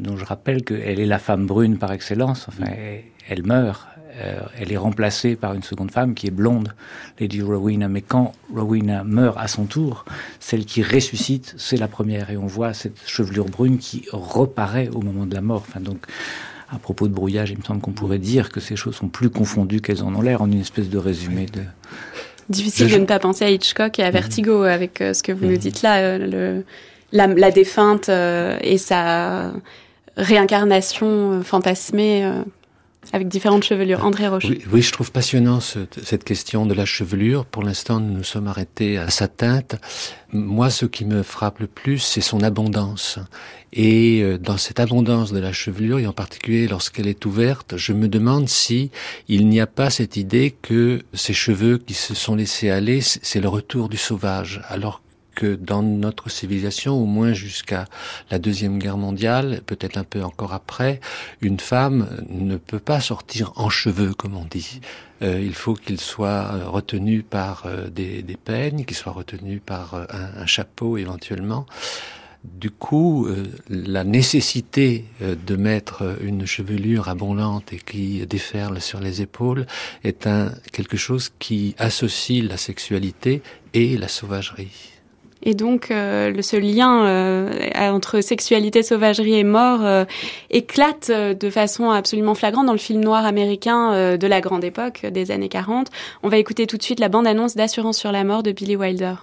[0.00, 2.46] dont je rappelle qu'elle est la femme brune par excellence.
[2.48, 3.86] Enfin, elle, elle meurt
[4.20, 6.74] euh, elle est remplacée par une seconde femme qui est blonde,
[7.20, 7.88] Lady Rowena.
[7.88, 10.04] Mais quand Rowena meurt à son tour,
[10.40, 12.30] celle qui ressuscite, c'est la première.
[12.30, 15.64] Et on voit cette chevelure brune qui reparaît au moment de la mort.
[15.68, 16.06] Enfin, donc,
[16.70, 19.30] à propos de brouillage, il me semble qu'on pourrait dire que ces choses sont plus
[19.30, 21.62] confondues qu'elles en ont l'air, en une espèce de résumé de...
[22.48, 25.44] Difficile de ne pas penser à Hitchcock et à Vertigo avec euh, ce que vous
[25.44, 26.64] nous dites là, euh, le,
[27.12, 29.52] la, la, défunte et sa
[30.16, 32.26] réincarnation fantasmée
[33.12, 34.04] avec différentes chevelures.
[34.04, 34.28] André.
[34.70, 37.46] Oui, je trouve passionnant cette question de la chevelure.
[37.46, 39.76] Pour l'instant, nous nous sommes arrêtés à sa teinte.
[40.32, 43.18] Moi, ce qui me frappe le plus, c'est son abondance.
[43.72, 47.92] Et euh, dans cette abondance de la chevelure, et en particulier lorsqu'elle est ouverte, je
[47.92, 48.90] me demande si
[49.28, 53.40] il n'y a pas cette idée que ces cheveux qui se sont laissés aller, c'est
[53.40, 55.02] le retour du sauvage, alors
[55.38, 57.84] que dans notre civilisation, au moins jusqu'à
[58.28, 60.98] la Deuxième Guerre mondiale, peut-être un peu encore après,
[61.40, 64.80] une femme ne peut pas sortir en cheveux, comme on dit.
[65.22, 69.94] Euh, il faut qu'il soit retenu par euh, des, des, peignes, qu'il soit retenu par
[69.94, 71.66] euh, un, un, chapeau éventuellement.
[72.42, 79.22] Du coup, euh, la nécessité de mettre une chevelure abondante et qui déferle sur les
[79.22, 79.66] épaules
[80.02, 83.40] est un, quelque chose qui associe la sexualité
[83.72, 84.97] et la sauvagerie.
[85.42, 90.04] Et donc, euh, ce lien euh, entre sexualité, sauvagerie et mort euh,
[90.50, 95.30] éclate de façon absolument flagrante dans le film noir américain de la grande époque, des
[95.30, 95.88] années 40.
[96.22, 99.14] On va écouter tout de suite la bande-annonce d'Assurance sur la mort de Billy Wilder.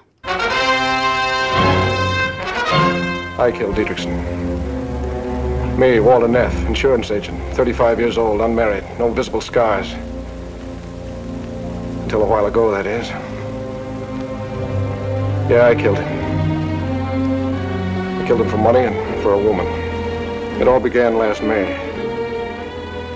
[3.38, 4.12] I killed Dietrichson.
[5.78, 9.94] Me, Walter Neff, insurance agent, 35 years old, unmarried, no visible scars.
[12.04, 13.12] Until a while ago, that is.
[15.48, 16.08] Yeah, I killed him.
[18.20, 19.68] I killed him for money and for a woman.
[20.60, 21.76] It all began last May.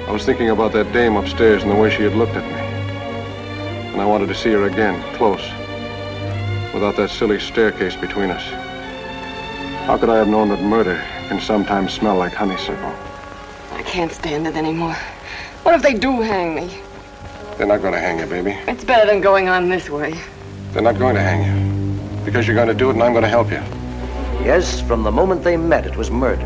[0.07, 3.93] I was thinking about that dame upstairs and the way she had looked at me.
[3.93, 5.41] And I wanted to see her again, close,
[6.71, 8.43] without that silly staircase between us.
[9.87, 12.93] How could I have known that murder can sometimes smell like honeysuckle?
[13.71, 14.95] I can't stand it anymore.
[15.63, 16.79] What if they do hang me?
[17.57, 18.51] They're not going to hang you, baby.
[18.67, 20.13] It's better than going on this way.
[20.73, 21.68] They're not going to hang you
[22.29, 23.57] because you're going to do it and I'm going to help you.
[24.45, 26.45] Yes, from the moment they met, it was murder.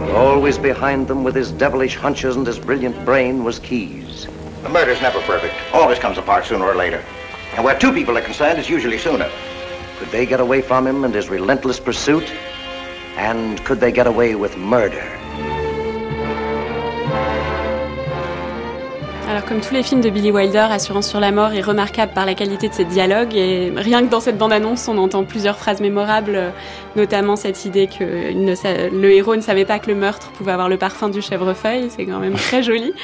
[0.00, 4.26] But always behind them, with his devilish hunches and his brilliant brain, was Keys.
[4.62, 5.54] The murder's never perfect.
[5.74, 7.04] Always comes apart sooner or later.
[7.54, 9.30] And where two people are concerned, it's usually sooner.
[9.98, 12.32] Could they get away from him and his relentless pursuit?
[13.16, 15.04] And could they get away with murder?
[19.28, 22.24] Alors comme tous les films de Billy Wilder, Assurance sur la mort est remarquable par
[22.24, 25.82] la qualité de ses dialogues et rien que dans cette bande-annonce, on entend plusieurs phrases
[25.82, 26.40] mémorables,
[26.96, 30.78] notamment cette idée que le héros ne savait pas que le meurtre pouvait avoir le
[30.78, 32.94] parfum du chèvrefeuille, c'est quand même très joli.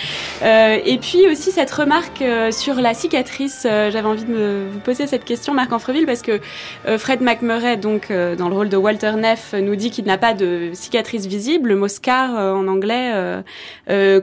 [0.42, 4.80] Euh, et puis aussi cette remarque euh, sur la cicatrice, euh, j'avais envie de vous
[4.80, 6.40] poser cette question, Marc Anfreville, parce que
[6.88, 10.16] euh, Fred McMurray, donc euh, dans le rôle de Walter Neff, nous dit qu'il n'a
[10.16, 11.74] pas de cicatrice visible.
[11.74, 13.12] Le en anglais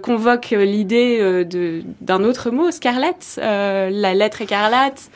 [0.02, 5.10] convoque l'idée de d'un autre mot, Scarlett, euh, la lettre écarlate,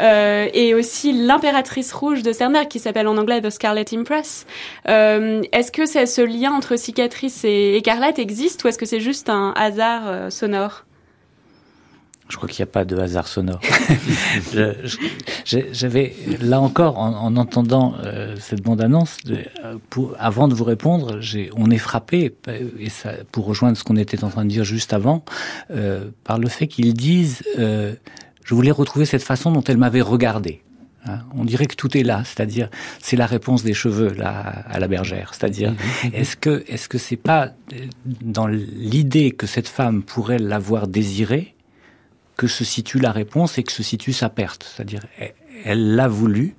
[0.00, 4.46] euh, et aussi l'impératrice rouge de Cerner, qui s'appelle en anglais The Scarlet Impress.
[4.88, 9.28] Euh, est-ce que ce lien entre cicatrice et écarlate existe, ou est-ce que c'est juste
[9.28, 10.84] un hasard sonore?
[12.32, 13.60] Je crois qu'il n'y a pas de hasard sonore.
[15.44, 19.18] J'avais là encore, en, en entendant euh, cette bande-annonce,
[19.90, 21.20] pour avant de vous répondre,
[21.56, 22.34] on est frappé
[22.78, 25.26] et ça, pour rejoindre ce qu'on était en train de dire juste avant,
[25.70, 27.92] euh, par le fait qu'ils disent euh,
[28.44, 30.62] je voulais retrouver cette façon dont elle m'avait regardé.
[31.04, 34.78] Hein, on dirait que tout est là, c'est-à-dire c'est la réponse des cheveux là à
[34.78, 35.74] la bergère, c'est-à-dire
[36.14, 37.50] est-ce que est-ce que c'est pas
[38.22, 41.51] dans l'idée que cette femme pourrait l'avoir désiré
[42.36, 44.64] que se situe la réponse et que se situe sa perte.
[44.64, 45.06] C'est-à-dire,
[45.64, 46.56] elle l'a voulu,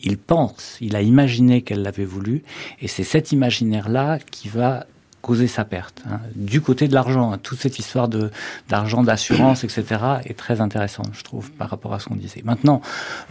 [0.00, 2.42] il pense, il a imaginé qu'elle l'avait voulu,
[2.80, 4.86] et c'est cet imaginaire-là qui va
[5.22, 6.02] causer sa perte.
[6.10, 6.20] Hein.
[6.34, 8.30] Du côté de l'argent, hein, toute cette histoire de
[8.68, 9.84] d'argent, d'assurance, etc.
[10.24, 12.42] est très intéressante, je trouve, par rapport à ce qu'on disait.
[12.44, 12.82] Maintenant,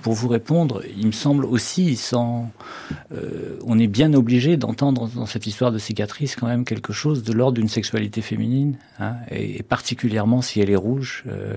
[0.02, 2.50] pour vous répondre, il me semble aussi, sans,
[3.14, 7.24] euh, on est bien obligé d'entendre dans cette histoire de cicatrice quand même quelque chose
[7.24, 11.26] de l'ordre d'une sexualité féminine, hein, et, particulièrement si elle est rouge.
[11.28, 11.56] Euh,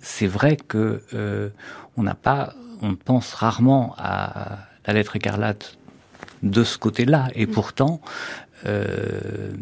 [0.00, 1.50] c'est vrai que euh,
[1.96, 5.76] on n'a pas, on pense rarement à la lettre écarlate
[6.42, 7.50] de ce côté-là, et mm.
[7.50, 8.00] pourtant,
[8.66, 9.52] euh,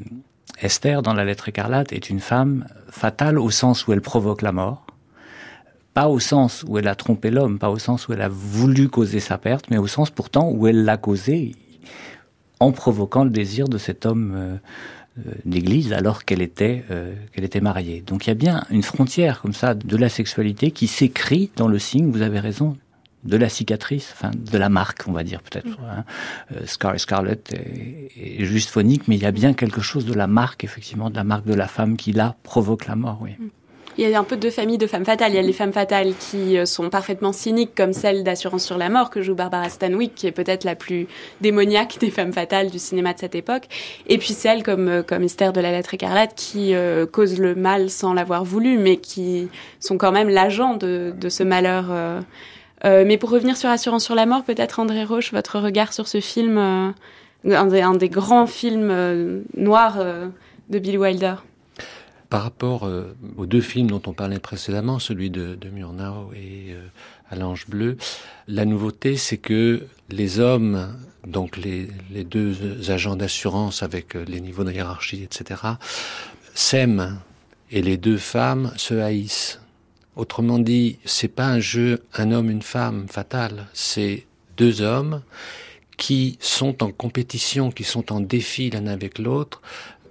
[0.61, 4.53] Esther, dans la lettre écarlate, est une femme fatale au sens où elle provoque la
[4.53, 4.87] mort,
[5.95, 8.89] pas au sens où elle a trompé l'homme, pas au sens où elle a voulu
[8.89, 11.55] causer sa perte, mais au sens pourtant où elle l'a causé
[12.61, 14.57] en provoquant le désir de cet homme euh,
[15.19, 16.85] euh, d'église alors qu'elle était
[17.33, 18.03] qu'elle était mariée.
[18.05, 21.69] Donc il y a bien une frontière comme ça de la sexualité qui s'écrit dans
[21.69, 22.11] le signe.
[22.11, 22.77] Vous avez raison
[23.25, 25.67] de la cicatrice, enfin de la marque, on va dire peut-être.
[25.67, 25.85] Mm.
[25.91, 26.05] Hein.
[26.53, 30.15] Euh, Scar et Scarlett est, juste phonique, mais il y a bien quelque chose de
[30.15, 33.33] la marque, effectivement, de la marque de la femme qui là provoque la mort, oui.
[33.39, 33.49] Mm.
[33.99, 35.33] Il y a un peu deux familles de femmes fatales.
[35.33, 38.79] Il y a les femmes fatales qui euh, sont parfaitement cyniques, comme celle d'Assurance sur
[38.79, 41.09] la mort que joue Barbara Stanwyck, qui est peut-être la plus
[41.41, 43.65] démoniaque des femmes fatales du cinéma de cette époque.
[44.07, 47.57] Et puis celles comme, euh, comme Esther de la lettre écarlate, qui euh, causent le
[47.57, 49.49] mal sans l'avoir voulu, mais qui
[49.81, 51.87] sont quand même l'agent de, de ce malheur.
[51.91, 52.21] Euh,
[52.85, 56.21] mais pour revenir sur Assurance sur la mort, peut-être André Roche, votre regard sur ce
[56.21, 56.93] film, euh,
[57.45, 59.99] un, des, grands films euh, noirs
[60.69, 61.37] de Billy Wilder.
[62.31, 62.87] Par rapport
[63.39, 66.77] aux deux films dont on parlait précédemment, celui de, Murnau et
[67.31, 67.97] à l'Ange Bleu,
[68.49, 70.95] la nouveauté c'est que les hommes,
[71.27, 75.63] donc les, les deux agents d'assurance avec les niveaux de hiérarchie, etc.,
[76.55, 77.19] s'aiment
[77.71, 79.61] et les deux femmes se haïssent.
[80.19, 84.27] Autrement dit, c'est pas un jeu un homme une femme fatal, c'est
[84.57, 85.23] deux hommes
[85.97, 89.63] qui sont en compétition, qui sont en défi l'un avec l'autre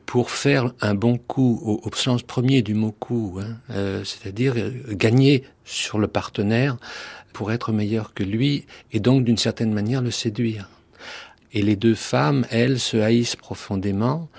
[0.05, 4.71] pour faire un bon coup au, sens premier du mot coup, hein, euh, c'est-à-dire euh,
[4.91, 6.77] gagner sur le partenaire
[7.33, 10.69] pour être meilleur que lui et donc d'une certaine manière le séduire.
[11.51, 14.29] Et les deux femmes, elles, se haïssent profondément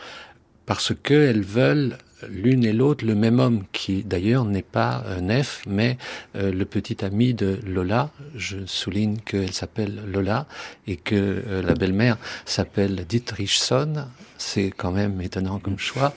[0.65, 5.63] parce qu'elles veulent l'une et l'autre le même homme, qui d'ailleurs n'est pas euh, Nef,
[5.67, 5.99] mais
[6.37, 8.11] euh, le petit ami de Lola.
[8.35, 10.47] Je souligne qu'elle s'appelle Lola
[10.87, 14.07] et que euh, la belle-mère s'appelle Dietrichson.
[14.37, 16.15] C'est quand même étonnant comme choix.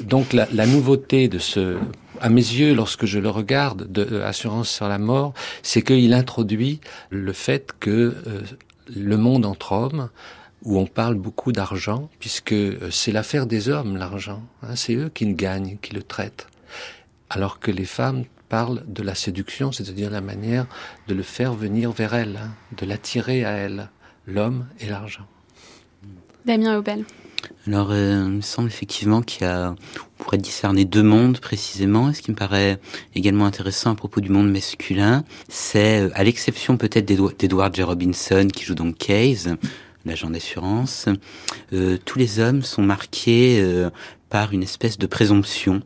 [0.00, 1.78] donc la, la, nouveauté de ce,
[2.20, 6.80] à mes yeux, lorsque je le regarde, de Assurance sur la mort, c'est qu'il introduit
[7.10, 8.16] le fait que
[8.92, 10.08] le monde entre hommes
[10.62, 14.42] où on parle beaucoup d'argent, puisque euh, c'est l'affaire des hommes, l'argent.
[14.62, 16.46] Hein, c'est eux qui le gagnent, qui le traitent.
[17.30, 20.66] Alors que les femmes parlent de la séduction, c'est-à-dire la manière
[21.06, 23.88] de le faire venir vers elles, hein, de l'attirer à elles,
[24.26, 25.26] l'homme et l'argent.
[26.44, 27.04] Damien Aubel.
[27.66, 32.10] Alors, euh, il me semble effectivement qu'il y a, on pourrait discerner deux mondes précisément.
[32.10, 32.78] Et ce qui me paraît
[33.14, 37.82] également intéressant à propos du monde masculin, c'est, euh, à l'exception peut-être d'Edward J.
[37.82, 39.56] Robinson qui joue donc Case,
[40.08, 41.08] l'agent d'assurance,
[41.72, 43.90] euh, tous les hommes sont marqués euh,
[44.28, 45.82] par une espèce de présomption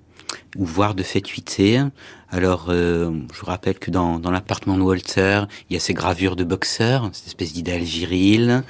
[0.57, 1.81] ou voire de fatuité.
[2.31, 5.93] Alors, euh, je vous rappelle que dans, dans l'appartement de Walter, il y a ces
[5.93, 8.63] gravures de boxeurs, cette espèce d'idéal viril.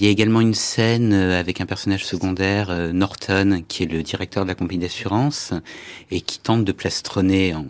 [0.00, 3.86] Il y a également une scène euh, avec un personnage secondaire, euh, Norton, qui est
[3.86, 5.52] le directeur de la compagnie d'assurance,
[6.12, 7.66] et qui tente de plastronner, en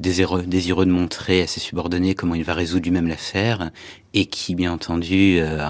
[0.00, 3.72] désireux, de montrer à ses subordonnés comment il va résoudre lui-même l'affaire,
[4.14, 5.66] et qui, bien entendu, euh,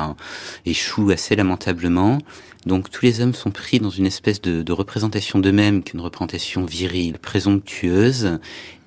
[0.65, 2.19] échoue assez lamentablement.
[2.67, 6.65] Donc tous les hommes sont pris dans une espèce de, de représentation d'eux-mêmes qu'une représentation
[6.65, 8.39] virile, présomptueuse,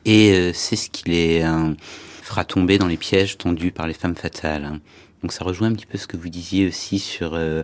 [0.05, 1.43] et c'est ce qui les
[2.23, 4.79] fera tomber dans les pièges tendus par les femmes fatales.
[5.21, 7.63] Donc ça rejoint un petit peu ce que vous disiez aussi sur euh,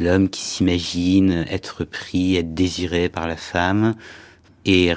[0.00, 3.94] l'homme qui s'imagine être pris, être désiré par la femme.
[4.64, 4.92] Et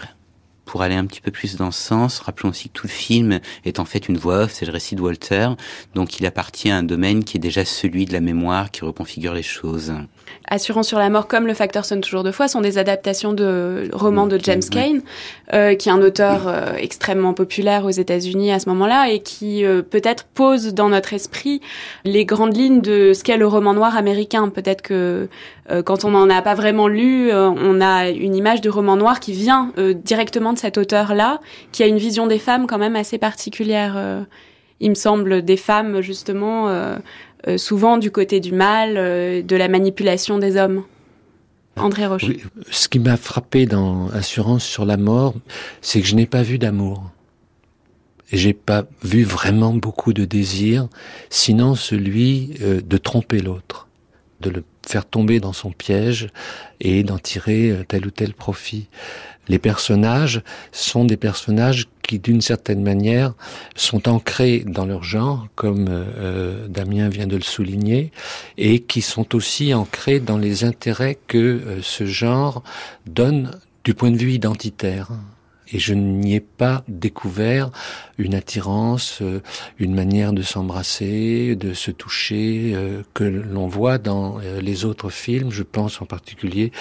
[0.66, 3.40] pour aller un petit peu plus dans ce sens, rappelons aussi que tout le film
[3.66, 5.50] est en fait une voix off, c'est le récit de Walter,
[5.96, 9.34] donc il appartient à un domaine qui est déjà celui de la mémoire qui reconfigure
[9.34, 9.94] les choses.
[10.48, 13.90] Assurance sur la mort comme Le Facteur sonne toujours deux fois sont des adaptations de
[13.94, 15.00] romans de James Cain,
[15.54, 19.64] euh, qui est un auteur euh, extrêmement populaire aux États-Unis à ce moment-là et qui
[19.64, 21.62] euh, peut-être pose dans notre esprit
[22.04, 24.50] les grandes lignes de ce qu'est le roman noir américain.
[24.50, 25.30] Peut-être que
[25.86, 29.32] quand on n'en a pas vraiment lu, on a une image de roman noir qui
[29.32, 29.72] vient
[30.04, 31.40] directement de cet auteur-là,
[31.72, 34.26] qui a une vision des femmes quand même assez particulière.
[34.82, 36.98] il me semble des femmes justement euh,
[37.58, 40.84] souvent du côté du mal, euh, de la manipulation des hommes.
[41.78, 42.26] André Roche.
[42.70, 45.34] Ce qui m'a frappé dans Assurance sur la mort,
[45.82, 47.10] c'est que je n'ai pas vu d'amour.
[48.32, 50.88] J'ai pas vu vraiment beaucoup de désir,
[51.30, 53.88] sinon celui euh, de tromper l'autre,
[54.40, 56.30] de le faire tomber dans son piège
[56.80, 58.88] et d'en tirer tel ou tel profit.
[59.48, 63.34] Les personnages sont des personnages qui, d'une certaine manière,
[63.76, 68.12] sont ancrés dans leur genre, comme euh, Damien vient de le souligner,
[68.58, 72.64] et qui sont aussi ancrés dans les intérêts que euh, ce genre
[73.08, 73.52] donne
[73.84, 75.10] du point de vue identitaire
[75.72, 77.72] et je n'y ai pas découvert
[78.18, 79.40] une attirance, euh,
[79.80, 85.10] une manière de s'embrasser, de se toucher euh, que l'on voit dans euh, les autres
[85.10, 85.52] films.
[85.52, 86.72] Je pense en particulier,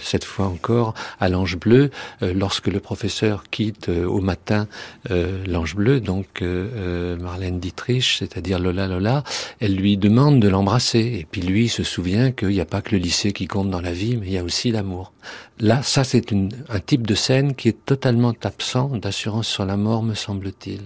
[0.00, 4.66] cette fois encore, à l'Ange Bleu, lorsque le professeur quitte au matin
[5.10, 9.24] l'Ange Bleu, donc Marlène Dietrich, c'est-à-dire Lola Lola,
[9.60, 11.18] elle lui demande de l'embrasser.
[11.20, 13.80] Et puis lui se souvient qu'il n'y a pas que le lycée qui compte dans
[13.80, 15.12] la vie, mais il y a aussi l'amour.
[15.60, 20.02] Là, ça c'est un type de scène qui est totalement absent d'assurance sur la mort,
[20.02, 20.80] me semble-t-il.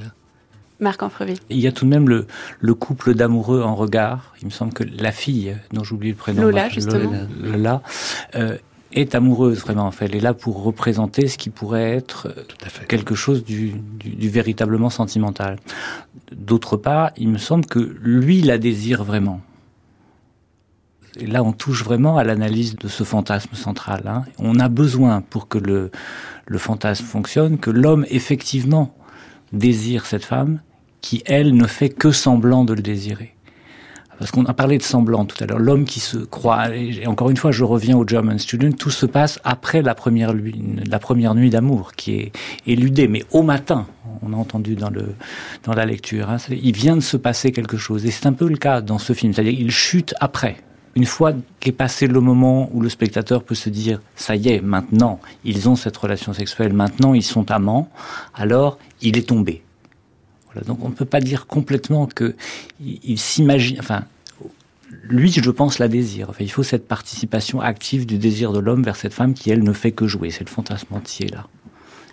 [0.80, 1.38] Marc Anfreville.
[1.50, 2.26] Il y a tout de même le,
[2.60, 4.34] le couple d'amoureux en regard.
[4.40, 7.26] Il me semble que la fille, dont j'oublie le prénom, Lola, justement.
[7.42, 7.82] Lola,
[8.36, 8.56] euh,
[8.92, 9.86] est amoureuse vraiment.
[9.86, 12.28] En fait, elle est là pour représenter ce qui pourrait être
[12.88, 15.58] quelque chose du, du, du véritablement sentimental.
[16.32, 19.40] D'autre part, il me semble que lui la désire vraiment.
[21.26, 24.02] Là, on touche vraiment à l'analyse de ce fantasme central.
[24.06, 24.24] Hein.
[24.38, 25.90] On a besoin, pour que le,
[26.58, 28.94] fantasme fonctionne, que l'homme effectivement
[29.52, 30.60] désire cette femme,
[31.00, 33.34] qui elle ne fait que semblant de le désirer.
[34.18, 37.30] Parce qu'on a parlé de semblant tout à l'heure, l'homme qui se croit, et encore
[37.30, 41.92] une fois je reviens au German Student, tout se passe après la première, nuit d'amour
[41.92, 42.32] qui est
[42.66, 43.86] éludée, mais au matin,
[44.22, 44.90] on a entendu dans
[45.72, 48.56] la lecture, hein, il vient de se passer quelque chose, et c'est un peu le
[48.56, 50.56] cas dans ce film, c'est-à-dire il chute après,
[50.98, 54.60] une fois qu'est passé le moment où le spectateur peut se dire ça y est,
[54.60, 57.88] maintenant ils ont cette relation sexuelle, maintenant ils sont amants,
[58.34, 59.62] alors il est tombé.
[60.46, 62.34] Voilà, donc on ne peut pas dire complètement que
[62.80, 64.06] il, s'imagine, enfin
[65.04, 66.30] lui, je pense, la désire.
[66.30, 69.62] Enfin, il faut cette participation active du désir de l'homme vers cette femme qui, elle,
[69.62, 70.30] ne fait que jouer.
[70.30, 71.46] C'est le fantasme entier, là.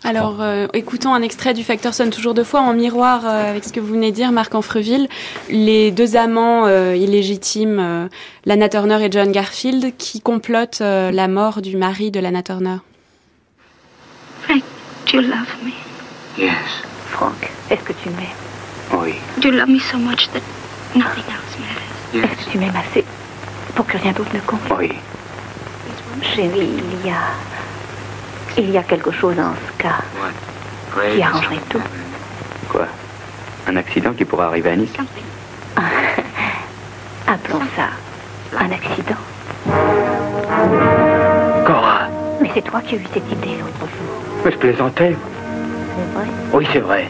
[0.04, 3.64] Alors, euh, écoutons un extrait du Facteur sonne toujours deux fois en miroir euh, avec
[3.64, 5.08] ce que vous venez de dire, Marc Anfreville.
[5.50, 8.08] Les deux amants euh, illégitimes, euh,
[8.46, 12.78] Lana Turner et John Garfield, qui complotent euh, la mort du mari de Lana Turner.
[14.44, 14.62] Frank,
[15.12, 15.72] do you love me?
[16.38, 16.54] Yes.
[17.10, 19.02] Frank, est-ce que tu m'aimes?
[19.02, 19.14] Oui.
[19.42, 20.42] Do you love me so much that
[20.96, 22.14] nothing else matters?
[22.14, 22.26] Yes.
[22.26, 23.04] Est-ce que tu m'aimes assez
[23.74, 24.60] pour que rien d'autre ne compte?
[24.78, 24.92] Oui.
[26.22, 26.70] Chérie,
[27.04, 27.22] il y a...
[28.58, 30.02] Il y a quelque chose dans ce cas
[31.14, 31.82] qui arrangerait tout.
[32.70, 32.88] Quoi?
[33.68, 34.94] Un accident qui pourrait arriver à Nice?
[37.28, 37.90] Appelons ça
[38.58, 39.16] un accident.
[41.66, 42.08] Cora
[42.42, 44.22] Mais c'est toi qui as eu cette idée l'autre jour.
[44.46, 45.16] Mais je plaisantais.
[45.96, 46.28] C'est vrai?
[46.54, 47.10] Oui, c'est vrai.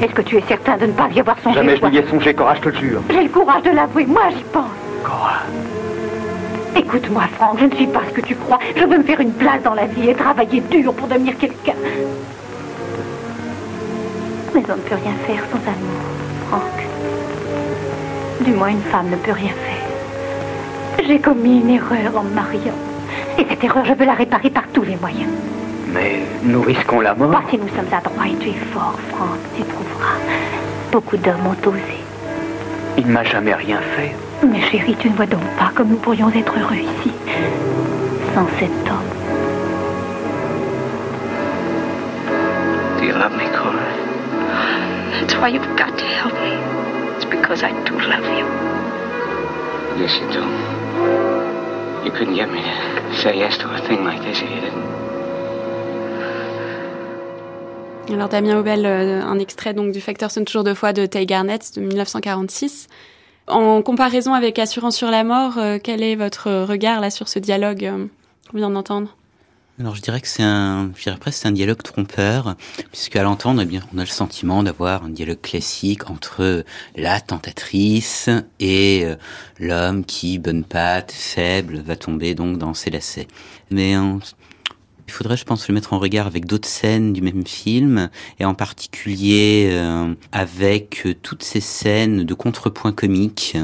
[0.00, 2.08] Est-ce que tu es certain de ne pas y avoir songé Jamais je n'y ai
[2.08, 3.02] songé, Cora, je te le jure.
[3.10, 4.70] J'ai le courage de l'avouer, moi j'y pense.
[5.04, 5.42] Cora.
[6.74, 8.58] Écoute-moi, Franck, je ne suis pas ce que tu crois.
[8.76, 11.74] Je veux me faire une place dans la vie et travailler dur pour devenir quelqu'un.
[14.54, 16.02] Mais on ne peut rien faire sans amour,
[16.48, 16.62] Franck.
[18.44, 21.06] Du moins, une femme ne peut rien faire.
[21.06, 22.74] J'ai commis une erreur en me mariant.
[23.38, 25.30] Et cette erreur, je veux la réparer par tous les moyens.
[25.92, 27.30] Mais nous risquons la mort.
[27.30, 30.16] Moi, si nous sommes adroits et tu es fort, Franck, tu trouveras.
[30.90, 31.98] Beaucoup d'hommes ont osé.
[32.98, 34.14] Il ne m'a jamais rien fait.
[34.44, 37.12] Mais chérie, tu ne vois donc pas comme nous pourrions être heureux ici,
[38.34, 39.12] sans cet homme.
[42.98, 43.86] Do you love me, Cora?
[45.20, 46.56] That's why you've got to help me.
[47.16, 48.46] It's because I do love you.
[49.98, 50.42] Yes, you do.
[52.04, 54.82] You couldn't get me to say yes to a thing like this if you didn't.
[58.12, 61.24] Alors Damien Aubel, euh, un extrait donc du Facteur sonne toujours deux fois de Tay
[61.24, 62.88] Garnett de 1946.
[63.48, 67.38] En comparaison avec Assurance sur la mort, euh, quel est votre regard là sur ce
[67.38, 68.06] dialogue euh,
[68.50, 69.16] qu'on vient d'entendre?
[69.80, 72.56] Alors je dirais que c'est un, je dirais presque un dialogue trompeur,
[72.92, 76.64] puisque à l'entendre, eh on a le sentiment d'avoir un dialogue classique entre
[76.94, 78.28] la tentatrice
[78.60, 79.16] et euh,
[79.58, 83.28] l'homme qui, bonne patte, faible, va tomber donc dans ses lacets.
[83.70, 84.18] Mais euh,
[85.06, 88.44] il faudrait, je pense, le mettre en regard avec d'autres scènes du même film, et
[88.44, 93.56] en particulier euh, avec euh, toutes ces scènes de contrepoint comique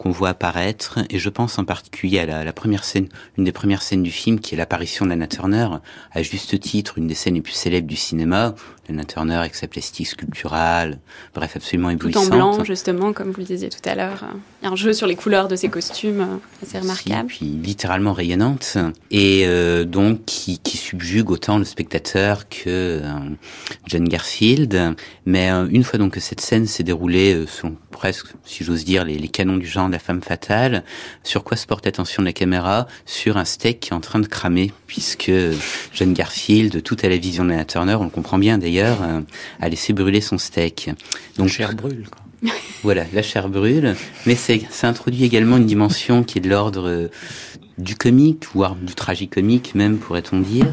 [0.00, 0.98] qu'on voit apparaître.
[1.10, 4.10] Et je pense en particulier à la, la, première scène, une des premières scènes du
[4.10, 5.68] film, qui est l'apparition de Lana Turner,
[6.12, 8.54] à juste titre, une des scènes les plus célèbres du cinéma.
[8.88, 10.98] Lana Turner avec sa plastique sculpturale,
[11.34, 12.26] bref, absolument éblouissante.
[12.26, 14.24] Tout en blanc, justement, comme vous le disiez tout à l'heure.
[14.62, 17.30] Il y a un jeu sur les couleurs de ses costumes, assez remarquable.
[17.30, 18.78] Si, puis littéralement rayonnante,
[19.10, 23.00] et euh, donc qui, qui subjugue autant le spectateur que euh,
[23.86, 24.94] John Garfield.
[25.26, 29.04] Mais euh, une fois donc que cette scène s'est déroulée selon presque, si j'ose dire,
[29.04, 30.84] les, les, canons du genre de la femme fatale,
[31.22, 32.86] sur quoi se porte l'attention de la caméra?
[33.06, 35.32] Sur un steak qui est en train de cramer, puisque
[35.92, 39.20] John Garfield, tout à la vision de Turner, on le comprend bien d'ailleurs, euh,
[39.60, 40.90] a laissé brûler son steak.
[41.36, 42.08] Donc, la chair brûle.
[42.10, 42.22] Quoi.
[42.82, 43.94] voilà, la chair brûle,
[44.26, 47.08] mais c'est, ça introduit également une dimension qui est de l'ordre euh,
[47.78, 50.72] du comique, voire du tragicomique même, pourrait-on dire.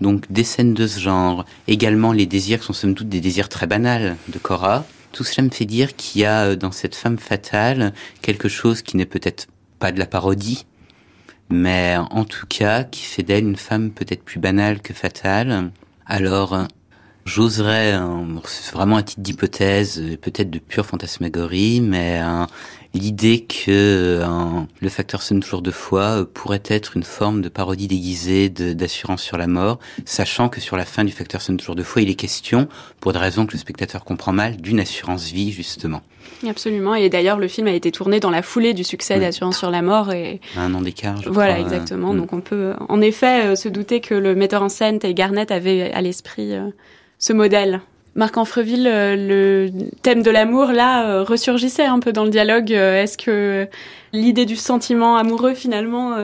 [0.00, 3.48] Donc des scènes de ce genre, également les désirs qui sont somme toute des désirs
[3.48, 4.86] très banals de Cora.
[5.12, 7.92] Tout cela me fait dire qu'il y a euh, dans cette femme fatale
[8.22, 9.48] quelque chose qui n'est peut-être
[9.78, 10.66] pas de la parodie,
[11.48, 15.70] mais en tout cas qui fait d'elle une femme peut-être plus banale que fatale.
[16.06, 16.66] Alors,
[17.24, 17.98] j'oserais,
[18.72, 22.20] vraiment un titre d'hypothèse, peut-être de pure fantasmagorie, mais
[22.94, 27.48] l'idée que euh, le facteur sonne toujours de foi euh, pourrait être une forme de
[27.48, 31.76] parodie déguisée d'assurance sur la mort, sachant que sur la fin du facteur sonne toujours
[31.76, 32.68] de foi, il est question,
[33.00, 36.02] pour des raisons que le spectateur comprend mal, d'une assurance vie justement.
[36.46, 39.70] Absolument, et d'ailleurs le film a été tourné dans la foulée du succès d'Assurance sur
[39.70, 41.20] la mort et un an d'écart.
[41.26, 42.12] Voilà, exactement.
[42.12, 42.16] Mm.
[42.18, 45.50] Donc on peut en effet euh, se douter que le metteur en scène et Garnett
[45.50, 46.52] avait à l'esprit
[47.18, 47.80] ce modèle.
[48.20, 49.70] Marc Anfreville, euh, le
[50.02, 52.70] thème de l'amour, là, euh, ressurgissait un peu dans le dialogue.
[52.70, 53.66] Euh, est-ce que
[54.12, 56.16] l'idée du sentiment amoureux, finalement,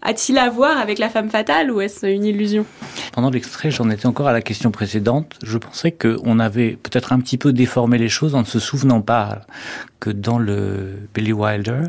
[0.00, 2.64] a-t-il à voir avec la femme fatale ou est-ce une illusion?
[3.12, 5.34] Pendant l'extrait, j'en étais encore à la question précédente.
[5.42, 9.02] Je pensais qu'on avait peut-être un petit peu déformé les choses en ne se souvenant
[9.02, 9.42] pas
[10.00, 11.82] que dans le Billy Wilder,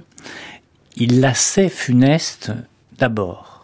[0.98, 2.52] il la sait funeste
[2.98, 3.55] d'abord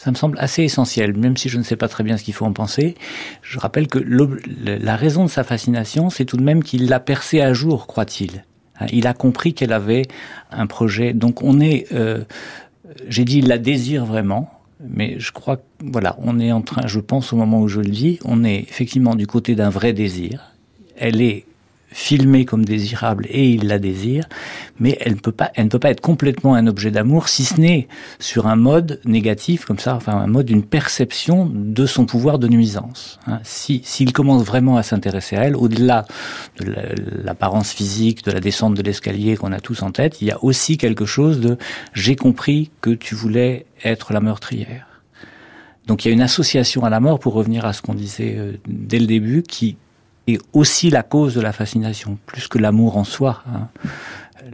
[0.00, 2.32] ça me semble assez essentiel, même si je ne sais pas très bien ce qu'il
[2.32, 2.94] faut en penser.
[3.42, 7.42] Je rappelle que la raison de sa fascination, c'est tout de même qu'il l'a percée
[7.42, 8.46] à jour, croit-il.
[8.80, 10.06] Hein, il a compris qu'elle avait
[10.52, 11.12] un projet.
[11.12, 12.24] Donc on est, euh,
[13.08, 16.98] j'ai dit, il la désire vraiment, mais je crois, voilà, on est en train, je
[16.98, 20.54] pense au moment où je le dis, on est effectivement du côté d'un vrai désir.
[20.96, 21.44] Elle est
[21.92, 24.24] filmée comme désirable et il la désire,
[24.78, 27.60] mais elle, peut pas, elle ne peut pas être complètement un objet d'amour si ce
[27.60, 27.88] n'est
[28.18, 32.48] sur un mode négatif comme ça, enfin un mode d'une perception de son pouvoir de
[32.48, 33.18] nuisance.
[33.26, 33.40] Hein.
[33.42, 36.04] Si s'il commence vraiment à s'intéresser à elle, au-delà
[36.60, 36.72] de
[37.24, 40.42] l'apparence physique, de la descente de l'escalier qu'on a tous en tête, il y a
[40.44, 41.58] aussi quelque chose de
[41.92, 44.86] j'ai compris que tu voulais être la meurtrière.
[45.86, 48.36] Donc il y a une association à la mort, pour revenir à ce qu'on disait
[48.36, 49.76] euh, dès le début, qui
[50.52, 53.42] aussi la cause de la fascination, plus que l'amour en soi.
[53.52, 53.68] Hein.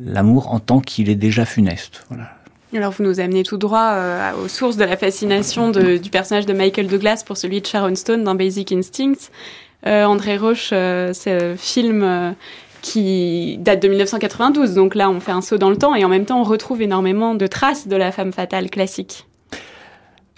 [0.00, 2.04] L'amour en tant qu'il est déjà funeste.
[2.08, 2.30] Voilà.
[2.74, 6.52] Alors vous nous amenez tout droit euh, aux sources de la fascination du personnage de
[6.52, 9.30] Michael Douglas pour celui de Sharon Stone dans Basic Instincts.
[9.86, 12.34] Euh, André Roche, euh, c'est un film
[12.82, 16.08] qui date de 1992, donc là on fait un saut dans le temps et en
[16.08, 19.26] même temps on retrouve énormément de traces de la femme fatale classique.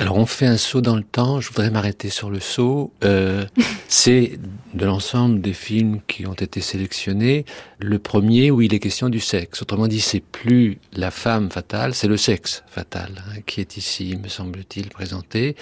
[0.01, 2.92] Alors on fait un saut dans le temps, je voudrais m'arrêter sur le saut.
[3.03, 3.44] Euh,
[3.88, 4.38] c'est
[4.72, 7.44] de l'ensemble des films qui ont été sélectionnés,
[7.80, 9.61] le premier où il est question du sexe.
[9.61, 14.16] Autrement dit, c'est plus la femme fatale, c'est le sexe fatal hein, qui est ici,
[14.22, 15.57] me semble-t-il, présenté.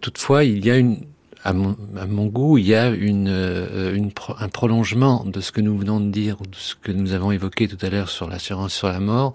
[0.00, 1.02] Toutefois, il y a une,
[1.44, 4.10] à mon, à mon, goût, il y a une, euh, une,
[4.40, 7.68] un prolongement de ce que nous venons de dire, de ce que nous avons évoqué
[7.68, 9.32] tout à l'heure sur l'assurance sur la mort,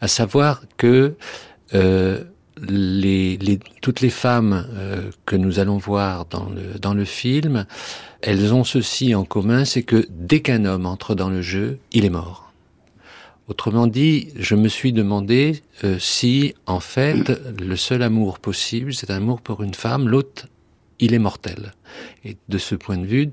[0.00, 1.14] à savoir que
[1.74, 2.24] euh,
[3.80, 7.66] toutes les femmes euh, que nous allons voir dans le, dans le film,
[8.20, 12.04] elles ont ceci en commun, c'est que dès qu'un homme entre dans le jeu, il
[12.04, 12.52] est mort.
[13.48, 19.10] Autrement dit, je me suis demandé euh, si, en fait, le seul amour possible, c'est
[19.10, 20.46] un amour pour une femme, l'autre,
[21.00, 21.72] il est mortel.
[22.24, 23.30] Et de ce point de vue,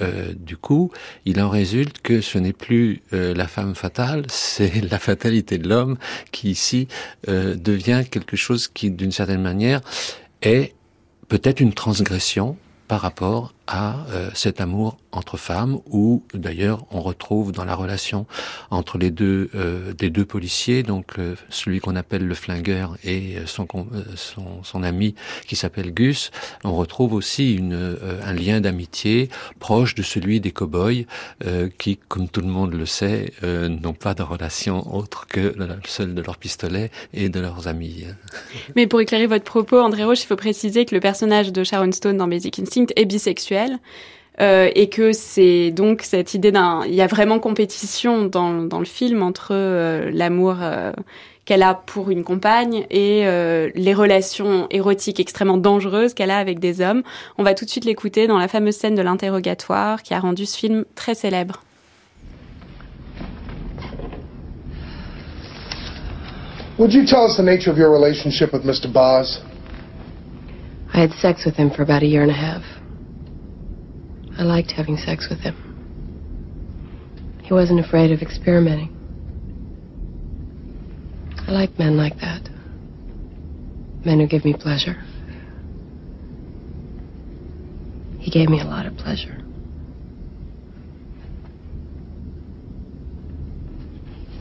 [0.00, 0.90] euh, du coup,
[1.24, 5.68] il en résulte que ce n'est plus euh, la femme fatale, c'est la fatalité de
[5.68, 5.96] l'homme
[6.32, 6.88] qui ici
[7.28, 9.80] euh, devient quelque chose qui, d'une certaine manière,
[10.42, 10.74] est
[11.28, 17.52] peut-être une transgression par rapport à euh, cet amour entre femmes, où d'ailleurs on retrouve
[17.52, 18.26] dans la relation
[18.70, 23.36] entre les deux euh, des deux policiers, donc euh, celui qu'on appelle le flingueur et
[23.46, 23.66] son
[24.16, 25.14] son, son ami
[25.46, 26.30] qui s'appelle Gus,
[26.64, 31.04] on retrouve aussi une, un lien d'amitié proche de celui des cow-boys
[31.76, 35.54] qui, comme tout le monde le sait, n'ont pas de relation autre que
[35.86, 38.06] celle de leur pistolet et de leurs amis.
[38.74, 41.92] Mais pour éclairer votre propos, André Roche, il faut préciser que le personnage de Sharon
[41.92, 43.57] Stone dans Basic Instinct est bisexuel
[44.40, 48.78] euh, et que c'est donc cette idée d'un, il y a vraiment compétition dans, dans
[48.78, 50.92] le film entre euh, l'amour euh,
[51.44, 53.24] qu'elle a pour une compagne et
[53.74, 57.02] les relations érotiques extrêmement dangereuses qu'elle a avec des hommes.
[57.38, 60.44] On va tout de suite l'écouter dans la fameuse scène de l'interrogatoire qui a rendu
[60.44, 61.62] ce film très célèbre.
[66.78, 68.86] Would you tell us the nature of your relationship with Mr.
[68.92, 69.40] Boz?
[70.92, 72.77] I had sex with him for about a year and a half.
[74.38, 75.56] I liked having sex with him.
[77.42, 78.88] He wasn't afraid of experimenting.
[81.48, 82.48] I like men like that.
[84.04, 85.02] Men who give me pleasure.
[88.20, 89.42] He gave me a lot of pleasure.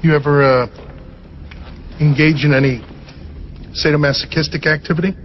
[0.03, 0.67] You ever uh,
[1.99, 2.81] engage in any
[3.73, 5.15] sadomasochistic activity?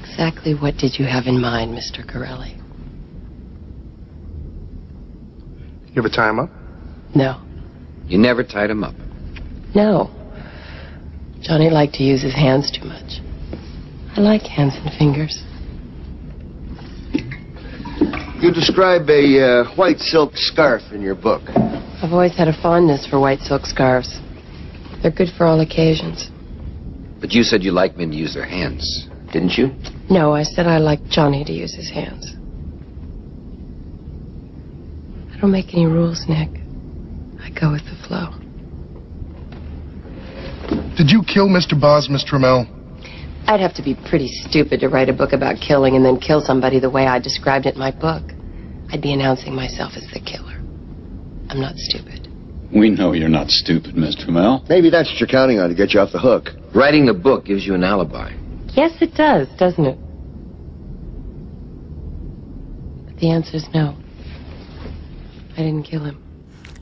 [0.00, 2.08] Exactly what did you have in mind, Mr.
[2.08, 2.57] Corelli?
[5.98, 6.50] You ever tie him up?
[7.12, 7.42] No.
[8.06, 8.94] You never tied him up.
[9.74, 10.14] No.
[11.42, 13.18] Johnny liked to use his hands too much.
[14.16, 15.42] I like hands and fingers.
[18.40, 21.42] You describe a uh, white silk scarf in your book.
[22.00, 24.20] I've always had a fondness for white silk scarves.
[25.02, 26.30] They're good for all occasions.
[27.20, 29.74] But you said you like men to use their hands, didn't you?
[30.08, 32.37] No, I said I like Johnny to use his hands.
[35.38, 36.50] I don't make any rules, Nick.
[37.40, 38.34] I go with the flow.
[40.96, 41.80] Did you kill Mr.
[41.80, 42.66] Boz, Miss Trammell?
[43.46, 46.40] I'd have to be pretty stupid to write a book about killing and then kill
[46.40, 48.24] somebody the way I described it in my book.
[48.90, 50.56] I'd be announcing myself as the killer.
[51.50, 52.26] I'm not stupid.
[52.74, 54.26] We know you're not stupid, Mr.
[54.26, 54.68] Trammell.
[54.68, 56.48] Maybe that's what you're counting on to get you off the hook.
[56.74, 58.32] Writing the book gives you an alibi.
[58.74, 59.98] Yes, it does, doesn't it?
[63.06, 63.97] But the answer's no.
[65.58, 66.27] I didn't kill him.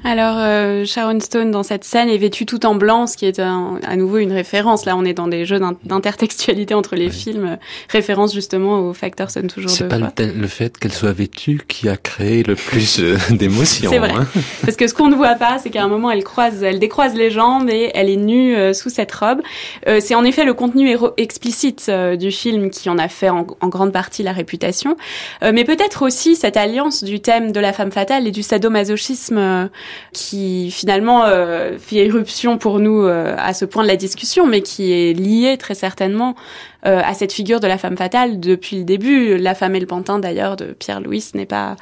[0.05, 3.41] Alors, euh, Sharon Stone, dans cette scène, est vêtue tout en blanc, ce qui est
[3.41, 4.85] un, à nouveau une référence.
[4.85, 7.59] Là, on est dans des jeux d'intertextualité entre les films,
[7.91, 10.13] référence justement au facteur sonne toujours deux C'est pas fois.
[10.19, 13.91] le, le fait qu'elle soit vêtue qui a créé le plus euh, d'émotions.
[13.91, 14.13] C'est vrai.
[14.17, 14.27] hein.
[14.65, 17.15] Parce que ce qu'on ne voit pas, c'est qu'à un moment, elle croise, elle décroise
[17.17, 19.41] les jambes et elle est nue euh, sous cette robe.
[19.89, 23.45] Euh, c'est en effet le contenu explicite euh, du film qui en a fait en,
[23.61, 24.97] en grande partie la réputation,
[25.43, 29.39] Euh, mais peut-être aussi cette alliance du thème de la femme fatale et du sadomasochisme
[29.39, 29.67] euh,
[30.13, 34.61] qui finalement euh, fait éruption pour nous euh, à ce point de la discussion, mais
[34.61, 36.35] qui est lié très certainement
[36.87, 39.37] euh, à cette figure de la femme fatale depuis le début.
[39.37, 41.77] La femme et le pantin d'ailleurs de Pierre Louis n'est pas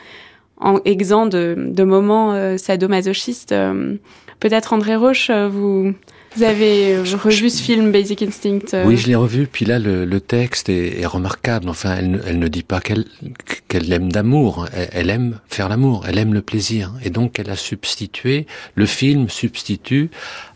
[0.61, 3.53] en exempt de, de moments euh, sadomasochistes.
[3.53, 3.97] Euh,
[4.41, 5.95] Peut-être André Roche, euh, vous,
[6.37, 8.75] vous avez euh, revu ce film Basic Instinct.
[8.75, 11.69] euh, Oui, je l'ai revu, puis là, le, le texte est, est remarquable.
[11.69, 13.05] Enfin, elle, elle ne dit pas qu'elle
[13.69, 16.93] qu'elle aime d'amour, elle, elle aime faire l'amour, elle aime le plaisir.
[17.05, 20.11] Et donc, elle a substitué, le film substitue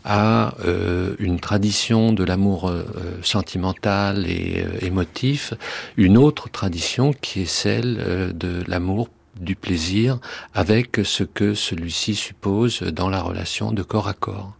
[0.05, 2.83] à euh, une tradition de l'amour euh,
[3.21, 5.53] sentimental et euh, émotif,
[5.97, 9.09] une autre tradition qui est celle euh, de l'amour
[9.39, 10.19] du plaisir
[10.53, 14.53] avec ce que celui-ci suppose dans la relation de corps à corps.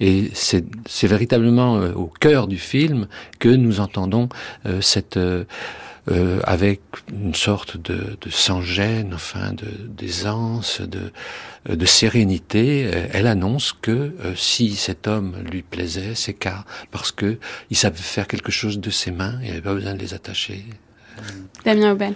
[0.00, 3.08] Et c'est véritablement euh, au cœur du film
[3.38, 4.28] que nous entendons
[4.66, 5.44] euh, cette euh,
[6.08, 6.80] euh, avec
[7.12, 11.12] une sorte de, de sans-gêne, enfin de d'aisance, de
[11.68, 12.86] euh, de sérénité.
[12.86, 17.38] Euh, Elle annonce que euh, si cet homme lui plaisait, c'est car parce que
[17.70, 20.64] il savait faire quelque chose de ses mains, il n'avait pas besoin de les attacher.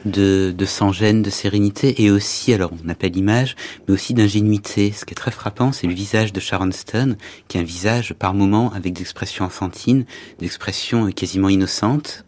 [0.05, 4.92] De, de sans-gêne, de sérénité, et aussi, alors on pas l'image, mais aussi d'ingénuité.
[4.92, 7.16] Ce qui est très frappant, c'est le visage de Sharon Stone,
[7.48, 10.05] qui est un visage par moments avec des expressions enfantines,
[10.38, 12.24] des expressions euh, quasiment innocentes,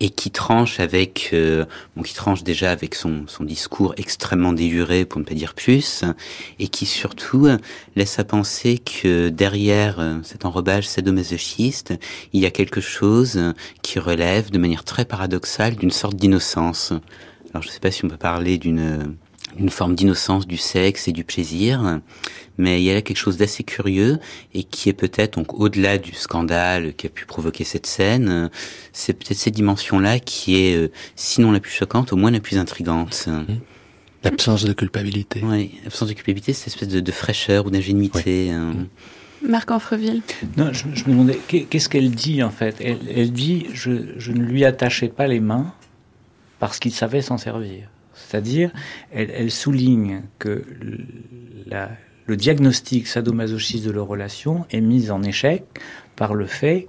[0.00, 5.04] et qui tranche avec, euh, bon, qui tranche déjà avec son, son discours extrêmement déluré,
[5.04, 6.04] pour ne pas dire plus,
[6.58, 7.48] et qui surtout
[7.96, 11.94] laisse à penser que derrière euh, cet enrobage sadomasochiste,
[12.32, 16.92] il y a quelque chose qui relève de manière très paradoxale d'une sorte d'innocence.
[17.52, 19.16] Alors je ne sais pas si on peut parler d'une
[19.58, 22.00] une forme d'innocence du sexe et du plaisir,
[22.58, 24.18] mais il y a là quelque chose d'assez curieux
[24.54, 28.50] et qui est peut-être donc au-delà du scandale qui a pu provoquer cette scène,
[28.92, 32.58] c'est peut-être cette dimension-là qui est, euh, sinon la plus choquante, au moins la plus
[32.58, 33.28] intrigante.
[34.22, 35.40] L'absence de culpabilité.
[35.42, 38.50] Oui, l'absence de culpabilité, c'est cette espèce de, de fraîcheur ou d'ingénuité.
[38.50, 38.74] hein.
[39.42, 40.20] Marc Anfreville.
[40.58, 42.76] Non, je, je me demandais, qu'est- qu'est-ce qu'elle dit en fait?
[42.80, 45.72] Elle, elle dit je, je ne lui attachais pas les mains
[46.58, 47.88] parce qu'il savait s'en servir.
[48.30, 48.70] C'est-à-dire,
[49.12, 55.64] elle, souligne que le- diagnostic sadomasochiste de leur relation est mis en échec
[56.14, 56.86] par le fait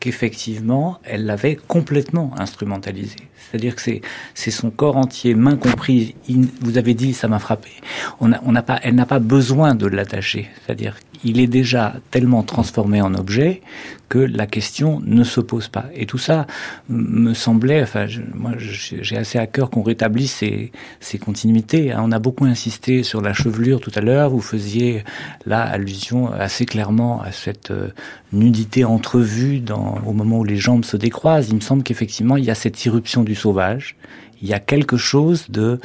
[0.00, 3.16] qu'effectivement, elle l'avait complètement instrumentalisé.
[3.38, 6.12] C'est-à-dire que c'est, son corps entier, main comprise.
[6.60, 7.70] Vous avez dit, ça m'a frappé.
[8.20, 8.32] On
[8.62, 10.48] pas, elle n'a pas besoin de l'attacher.
[10.64, 13.62] C'est-à-dire qu'il est déjà tellement transformé en objet
[14.08, 15.84] que la question ne se pose pas.
[15.94, 16.46] Et tout ça
[16.88, 21.92] me semblait, enfin, moi, j'ai assez à cœur qu'on rétablisse ces, ces continuités.
[21.92, 22.02] hein.
[22.04, 24.30] On a beaucoup insisté sur la chevelure tout à l'heure.
[24.30, 25.04] Vous faisiez
[25.46, 27.90] là allusion assez clairement à cette euh,
[28.32, 31.48] nudité entrevue dans, au moment où les jambes se décroisent.
[31.50, 33.94] Il me semble qu'effectivement, il y a cette irruption du sauvage.
[34.42, 35.78] Il y a quelque chose de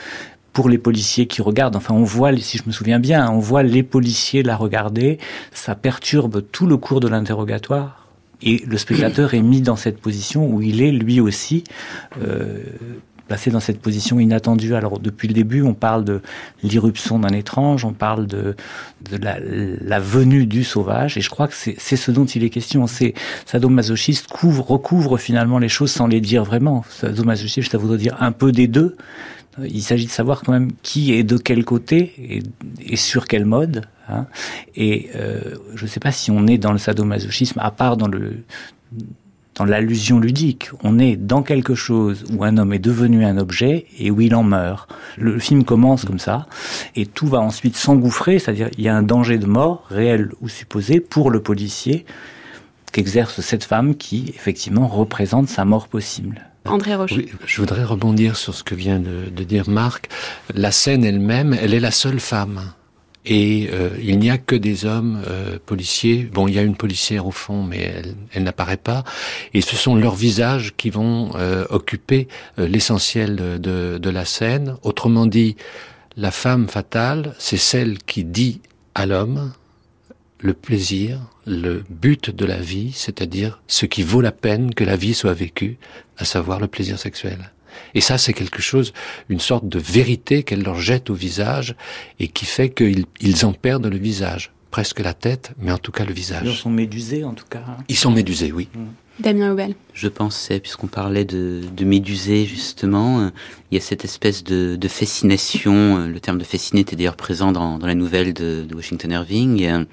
[0.55, 1.75] pour les policiers qui regardent.
[1.75, 5.19] Enfin, on voit, si je me souviens bien, on voit les policiers la regarder.
[5.51, 8.07] Ça perturbe tout le cours de l'interrogatoire.
[8.41, 11.65] Et le spectateur est mis dans cette position où il est lui aussi
[12.23, 12.63] euh,
[13.27, 14.75] placé dans cette position inattendue.
[14.75, 16.21] Alors depuis le début, on parle de
[16.63, 18.55] l'irruption d'un étrange, on parle de,
[19.21, 22.87] la, venue du sauvage, et je crois que c'est ce dont il est question.
[22.87, 23.13] C'est
[23.45, 26.83] sadomasochiste couvre, recouvre finalement les choses sans les dire vraiment.
[26.89, 28.95] Sadomasochiste, ça voudrait dire un peu des deux.
[29.63, 32.43] Il s'agit de savoir quand même qui est de quel côté et,
[32.91, 33.85] et sur quel mode.
[34.09, 34.27] Hein.
[34.75, 38.07] Et euh, je ne sais pas si on est dans le sadomasochisme, à part dans
[38.07, 38.43] le
[39.55, 40.69] dans l'allusion ludique.
[40.83, 44.35] On est dans quelque chose où un homme est devenu un objet et où il
[44.35, 44.93] en meurt.
[45.17, 46.47] Le film commence comme ça
[46.95, 50.49] et tout va ensuite s'engouffrer, c'est-à-dire il y a un danger de mort, réel ou
[50.49, 52.05] supposé, pour le policier
[52.91, 56.41] qu'exerce cette femme qui, effectivement, représente sa mort possible.
[56.65, 57.13] André Roche.
[57.15, 60.09] Oui, je voudrais rebondir sur ce que vient de, de dire Marc.
[60.53, 62.61] La scène elle-même, elle est la seule femme
[63.25, 66.29] et euh, il n'y a que des hommes euh, policiers.
[66.31, 69.03] Bon, il y a une policière au fond, mais elle, elle n'apparaît pas.
[69.53, 74.75] Et ce sont leurs visages qui vont euh, occuper l'essentiel de, de, de, la scène.
[74.83, 75.55] Autrement dit,
[76.17, 78.61] la femme fatale, c'est celle qui dit
[78.93, 79.51] à l'homme
[80.39, 84.95] le plaisir, le but de la vie, c'est-à-dire ce qui vaut la peine que la
[84.95, 85.77] vie soit vécue,
[86.17, 87.51] à savoir le plaisir sexuel.
[87.93, 88.93] Et ça, c'est quelque chose,
[89.29, 91.75] une sorte de vérité qu'elle leur jette au visage
[92.19, 94.51] et qui fait qu'ils ils en perdent le visage.
[94.71, 96.43] Presque la tête, mais en tout cas le visage.
[96.45, 97.63] Ils sont médusés, en tout cas.
[97.87, 98.67] Ils sont médusés, oui.
[98.73, 98.79] Mmh.
[99.19, 99.75] Damien Aubel.
[99.93, 103.29] Je pensais, puisqu'on parlait de, de médusés, justement, euh,
[103.71, 105.99] il y a cette espèce de, de fascination.
[105.99, 109.11] Euh, le terme de fasciné était d'ailleurs présent dans, dans, la nouvelle de, de Washington
[109.11, 109.65] Irving.
[109.65, 109.85] Euh,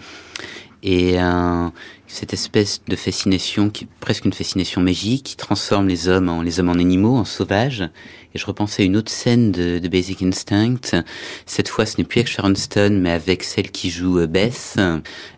[0.82, 1.68] et euh,
[2.06, 6.60] cette espèce de fascination qui presque une fascination magique qui transforme les hommes en les
[6.60, 7.88] hommes en animaux, en sauvages.
[8.34, 11.02] Et je repensais à une autre scène de, de Basic Instinct.
[11.46, 14.78] Cette fois, ce n'est plus avec Sharon Stone, mais avec celle qui joue euh, Beth.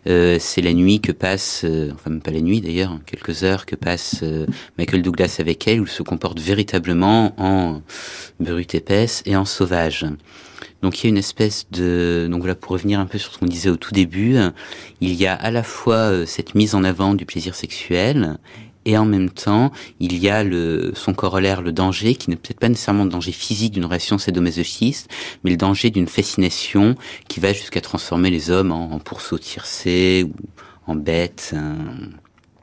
[0.07, 3.65] Euh, c'est la nuit que passe, euh, enfin même pas la nuit d'ailleurs, quelques heures
[3.65, 4.45] que passe euh,
[4.77, 7.81] Michael Douglas avec elle, où il se comporte véritablement en
[8.39, 10.05] brute épaisse et en sauvage.
[10.85, 13.39] Donc il y a une espèce de donc voilà pour revenir un peu sur ce
[13.39, 14.37] qu'on disait au tout début,
[15.01, 18.37] il y a à la fois euh, cette mise en avant du plaisir sexuel
[18.85, 22.59] et en même temps, il y a le, son corollaire, le danger, qui n'est peut-être
[22.59, 25.09] pas nécessairement le danger physique d'une relation sadomasochiste,
[25.43, 26.93] mais le danger d'une fascination
[27.27, 30.35] qui va jusqu'à transformer les hommes en, en pourceaux tircés ou
[30.85, 31.77] en bêtes, hein,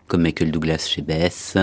[0.07, 1.57] comme Michael Douglas chez Bess,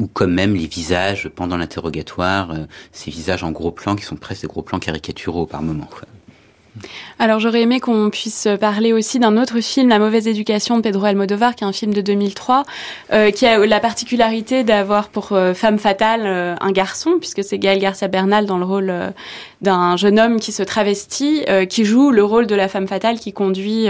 [0.00, 4.16] ou comme même les visages pendant l'interrogatoire, euh, ces visages en gros plans qui sont
[4.16, 5.88] presque des gros plans caricaturaux par moments.
[5.90, 6.02] Quoi.
[7.18, 11.04] Alors j'aurais aimé qu'on puisse parler aussi d'un autre film, La mauvaise éducation de Pedro
[11.04, 12.64] Almodovar, qui est un film de 2003,
[13.12, 17.58] euh, qui a la particularité d'avoir pour euh, femme fatale euh, un garçon, puisque c'est
[17.58, 19.10] Gaël Garcia Bernal dans le rôle euh,
[19.62, 23.32] d'un jeune homme qui se travestit, qui joue le rôle de la femme fatale, qui
[23.32, 23.86] conduit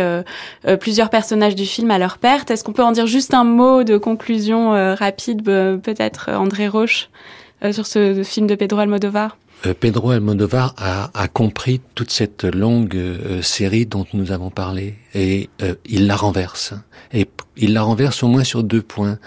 [0.81, 2.53] plusieurs personnages du film à leur perte.
[2.53, 7.09] Est-ce qu'on peut en dire juste un mot de conclusion rapide, peut-être André Roche,
[7.73, 9.37] sur ce film de Pedro Almodovar
[9.81, 15.49] Pedro Almodovar a, a, compris toute cette longue euh, série dont nous avons parlé et
[15.63, 16.75] euh, il la renverse.
[17.13, 17.27] Et
[17.57, 19.19] il la renverse au moins sur deux points.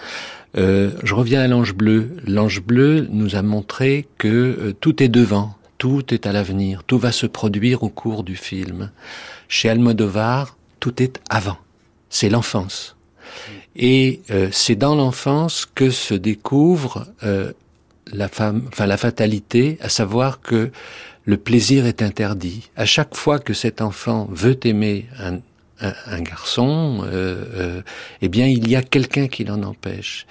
[0.56, 2.16] Euh, je reviens à l'ange bleu.
[2.26, 6.98] L'ange bleu nous a montré que euh, tout est devant, tout est à l'avenir, tout
[6.98, 8.90] va se produire au cours du film.
[9.48, 11.58] Chez Almodovar, tout est avant.
[12.08, 12.96] C'est l'enfance.
[13.76, 14.20] Et
[14.50, 17.06] c'est dans l'enfance que se découvre
[18.12, 20.70] la femme, enfin la fatalité, à savoir que
[21.24, 22.70] le plaisir est interdit.
[22.76, 25.34] À chaque fois que cet enfant veut aimer un,
[25.80, 27.82] un, un garçon, euh, euh,
[28.22, 30.26] eh bien il y a quelqu'un qui l'en empêche.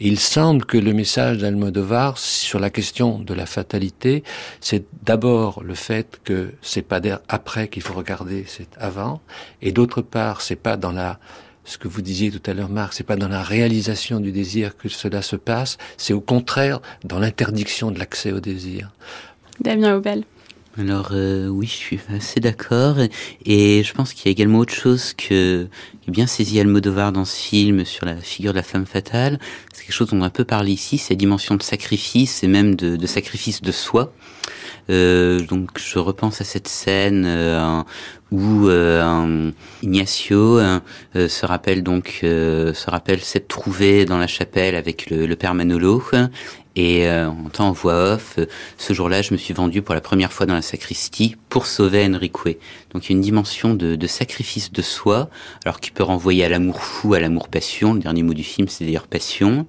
[0.00, 4.24] Il semble que le message d'Almodovar sur la question de la fatalité,
[4.60, 9.20] c'est d'abord le fait que c'est pas après qu'il faut regarder, c'est avant,
[9.62, 11.20] et d'autre part, c'est pas dans la
[11.64, 14.76] ce que vous disiez tout à l'heure, Marc, c'est pas dans la réalisation du désir
[14.76, 18.90] que cela se passe, c'est au contraire dans l'interdiction de l'accès au désir.
[19.60, 20.24] Damien Aubel.
[20.76, 22.96] Alors euh, oui, je suis assez d'accord
[23.46, 25.68] et je pense qu'il y a également autre chose que
[26.02, 29.38] qui est bien saisi Almodovar dans ce film sur la figure de la femme fatale.
[29.72, 32.42] C'est quelque chose dont on a un peu parlé ici, c'est la dimension de sacrifice
[32.42, 34.12] et même de, de sacrifice de soi.
[34.90, 37.82] Euh, donc je repense à cette scène euh,
[38.30, 39.50] où euh,
[39.82, 40.80] Ignacio euh,
[41.14, 46.02] se rappelle donc se rappelle s'être trouvé dans la chapelle avec le, père Manolo
[46.76, 48.38] et euh, en temps en voix off,
[48.78, 52.04] ce jour-là, je me suis vendu pour la première fois dans la sacristie pour sauver
[52.04, 52.58] Enrique.
[52.92, 55.30] Donc il y a une dimension de, de, sacrifice de soi,
[55.64, 57.94] alors qui peut renvoyer à l'amour fou, à l'amour passion.
[57.94, 59.66] Le dernier mot du film, c'est d'ailleurs passion,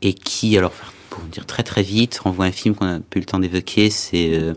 [0.00, 0.72] et qui, alors
[1.10, 3.90] pour dire très très vite, on voit un film qu'on a peu le temps d'évoquer,
[3.90, 4.54] c'est euh,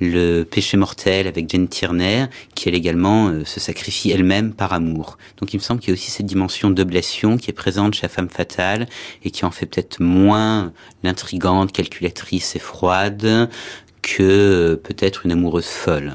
[0.00, 5.18] Le péché mortel avec Jane Tierney, qui elle également euh, se sacrifie elle-même par amour.
[5.38, 8.02] Donc il me semble qu'il y a aussi cette dimension d'oblation qui est présente chez
[8.02, 8.86] la femme fatale
[9.24, 10.72] et qui en fait peut-être moins
[11.02, 13.48] l'intrigante, calculatrice et froide
[14.02, 16.12] que euh, peut-être une amoureuse folle.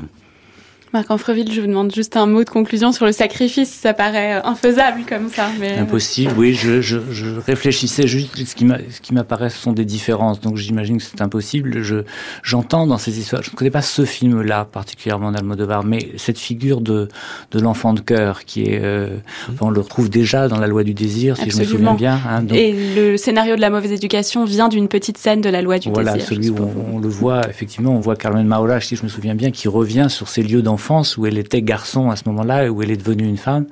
[0.93, 3.69] Marc Anfreville, je vous demande juste un mot de conclusion sur le sacrifice.
[3.71, 5.47] Ça paraît euh, infaisable comme ça.
[5.57, 5.77] Mais...
[5.77, 6.53] Impossible, oui.
[6.53, 8.35] Je, je, je réfléchissais juste.
[8.35, 10.41] Ce qui m'apparaît, ce sont des différences.
[10.41, 11.81] Donc j'imagine que c'est impossible.
[11.81, 12.03] Je
[12.43, 13.41] J'entends dans ces histoires.
[13.41, 17.07] Je ne connais pas ce film-là particulièrement d'Almodovar, mais cette figure de,
[17.51, 18.81] de l'enfant de cœur qui est.
[18.83, 19.15] Euh,
[19.47, 19.53] mmh.
[19.61, 21.69] on le retrouve déjà dans La Loi du désir, si Absolument.
[21.69, 22.19] je me souviens bien.
[22.27, 22.57] Hein, donc...
[22.57, 25.89] Et le scénario de la mauvaise éducation vient d'une petite scène de La Loi du
[25.89, 26.27] voilà, désir.
[26.27, 27.95] Voilà, celui où on, on, le voit effectivement.
[27.95, 30.80] On voit Carmen Maura, si je me souviens bien, qui revient sur ces lieux d'enfance
[31.17, 33.65] où elle était garçon à ce moment-là et où elle est devenue une femme.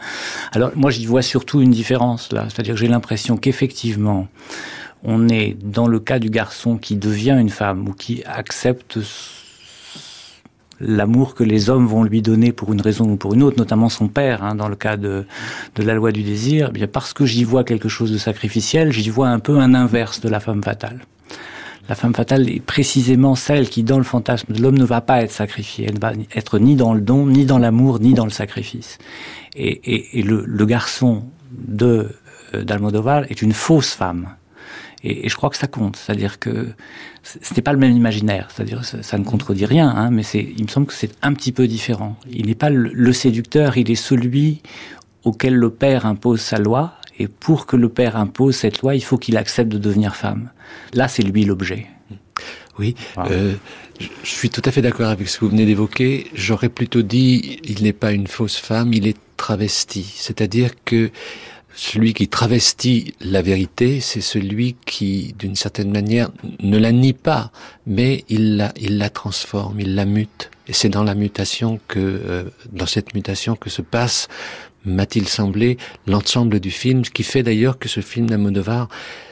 [0.52, 4.28] Alors moi j'y vois surtout une différence là, c'est-à-dire que j'ai l'impression qu'effectivement
[5.04, 9.00] on est dans le cas du garçon qui devient une femme ou qui accepte
[10.82, 13.90] l'amour que les hommes vont lui donner pour une raison ou pour une autre, notamment
[13.90, 15.26] son père, hein, dans le cas de,
[15.76, 18.92] de la loi du désir, eh bien parce que j'y vois quelque chose de sacrificiel,
[18.92, 21.00] j'y vois un peu un inverse de la femme fatale.
[21.90, 25.24] La femme fatale est précisément celle qui, dans le fantasme de l'homme, ne va pas
[25.24, 25.88] être sacrifiée.
[25.88, 29.00] Elle ne va être ni dans le don, ni dans l'amour, ni dans le sacrifice.
[29.56, 32.16] Et, et, et le, le, garçon de
[32.54, 34.30] euh, est une fausse femme.
[35.04, 35.96] Et, et, je crois que ça compte.
[35.96, 36.68] C'est-à-dire que
[37.24, 38.50] ce n'est pas le même imaginaire.
[38.54, 41.52] C'est-à-dire ça, ça, ne contredit rien, hein, mais il me semble que c'est un petit
[41.52, 42.16] peu différent.
[42.30, 44.62] Il n'est pas le, le séducteur, il est celui
[45.24, 49.04] auquel le père impose sa loi, et pour que le père impose cette loi, il
[49.04, 50.50] faut qu'il accepte de devenir femme.
[50.94, 51.88] Là, c'est lui l'objet.
[52.80, 53.32] Oui, voilà.
[53.32, 53.54] euh,
[54.00, 56.28] je suis tout à fait d'accord avec ce que vous venez d'évoquer.
[56.34, 60.14] J'aurais plutôt dit, il n'est pas une fausse femme, il est travesti.
[60.16, 61.12] C'est-à-dire que
[61.76, 66.30] celui qui travestit la vérité, c'est celui qui, d'une certaine manière,
[66.62, 67.52] ne la nie pas,
[67.86, 70.50] mais il la, il la transforme, il la mute.
[70.68, 74.28] Et c'est dans la mutation que, euh, dans cette mutation que se passe
[74.86, 75.78] m'a-t-il semblé,
[76.08, 78.88] l'ensemble du film, ce qui fait d'ailleurs que ce film d'Amodovar,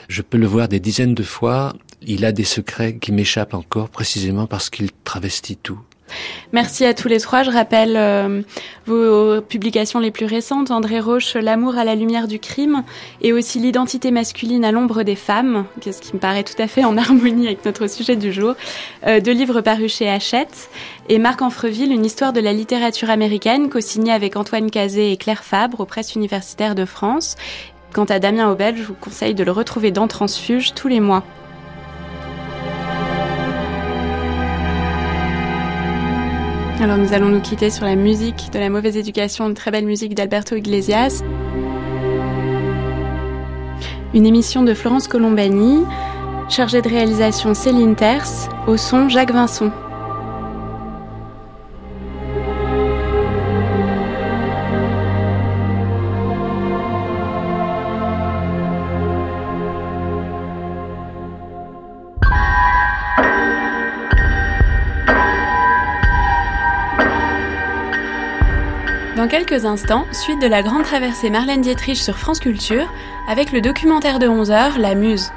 [0.08, 3.90] je peux le voir des dizaines de fois, il a des secrets qui m'échappent encore,
[3.90, 5.80] précisément parce qu'il travestit tout.
[6.54, 7.44] Merci à tous les trois.
[7.44, 8.42] Je rappelle euh,
[8.86, 10.72] vos publications les plus récentes.
[10.72, 12.84] André Roche, L'amour à la lumière du crime
[13.22, 16.84] et aussi l'identité masculine à l'ombre des femmes, ce qui me paraît tout à fait
[16.84, 18.56] en harmonie avec notre sujet du jour.
[19.06, 20.70] Euh, deux livres parus chez Hachette.
[21.10, 25.44] Et Marc Anfreville, une histoire de la littérature américaine, co-signée avec Antoine Cazé et Claire
[25.44, 27.36] Fabre aux presses universitaires de France.
[27.94, 31.24] Quant à Damien Aubel, je vous conseille de le retrouver dans Transfuge tous les mois.
[36.80, 39.86] Alors nous allons nous quitter sur la musique de la mauvaise éducation, une très belle
[39.86, 41.24] musique d'Alberto Iglesias.
[44.14, 45.84] Une émission de Florence Colombani,
[46.50, 49.72] chargée de réalisation Céline Terce, au son Jacques Vincent.
[69.28, 72.90] Dans quelques instants, suite de la grande traversée Marlène Dietrich sur France Culture,
[73.28, 75.34] avec le documentaire de 11h, La Muse.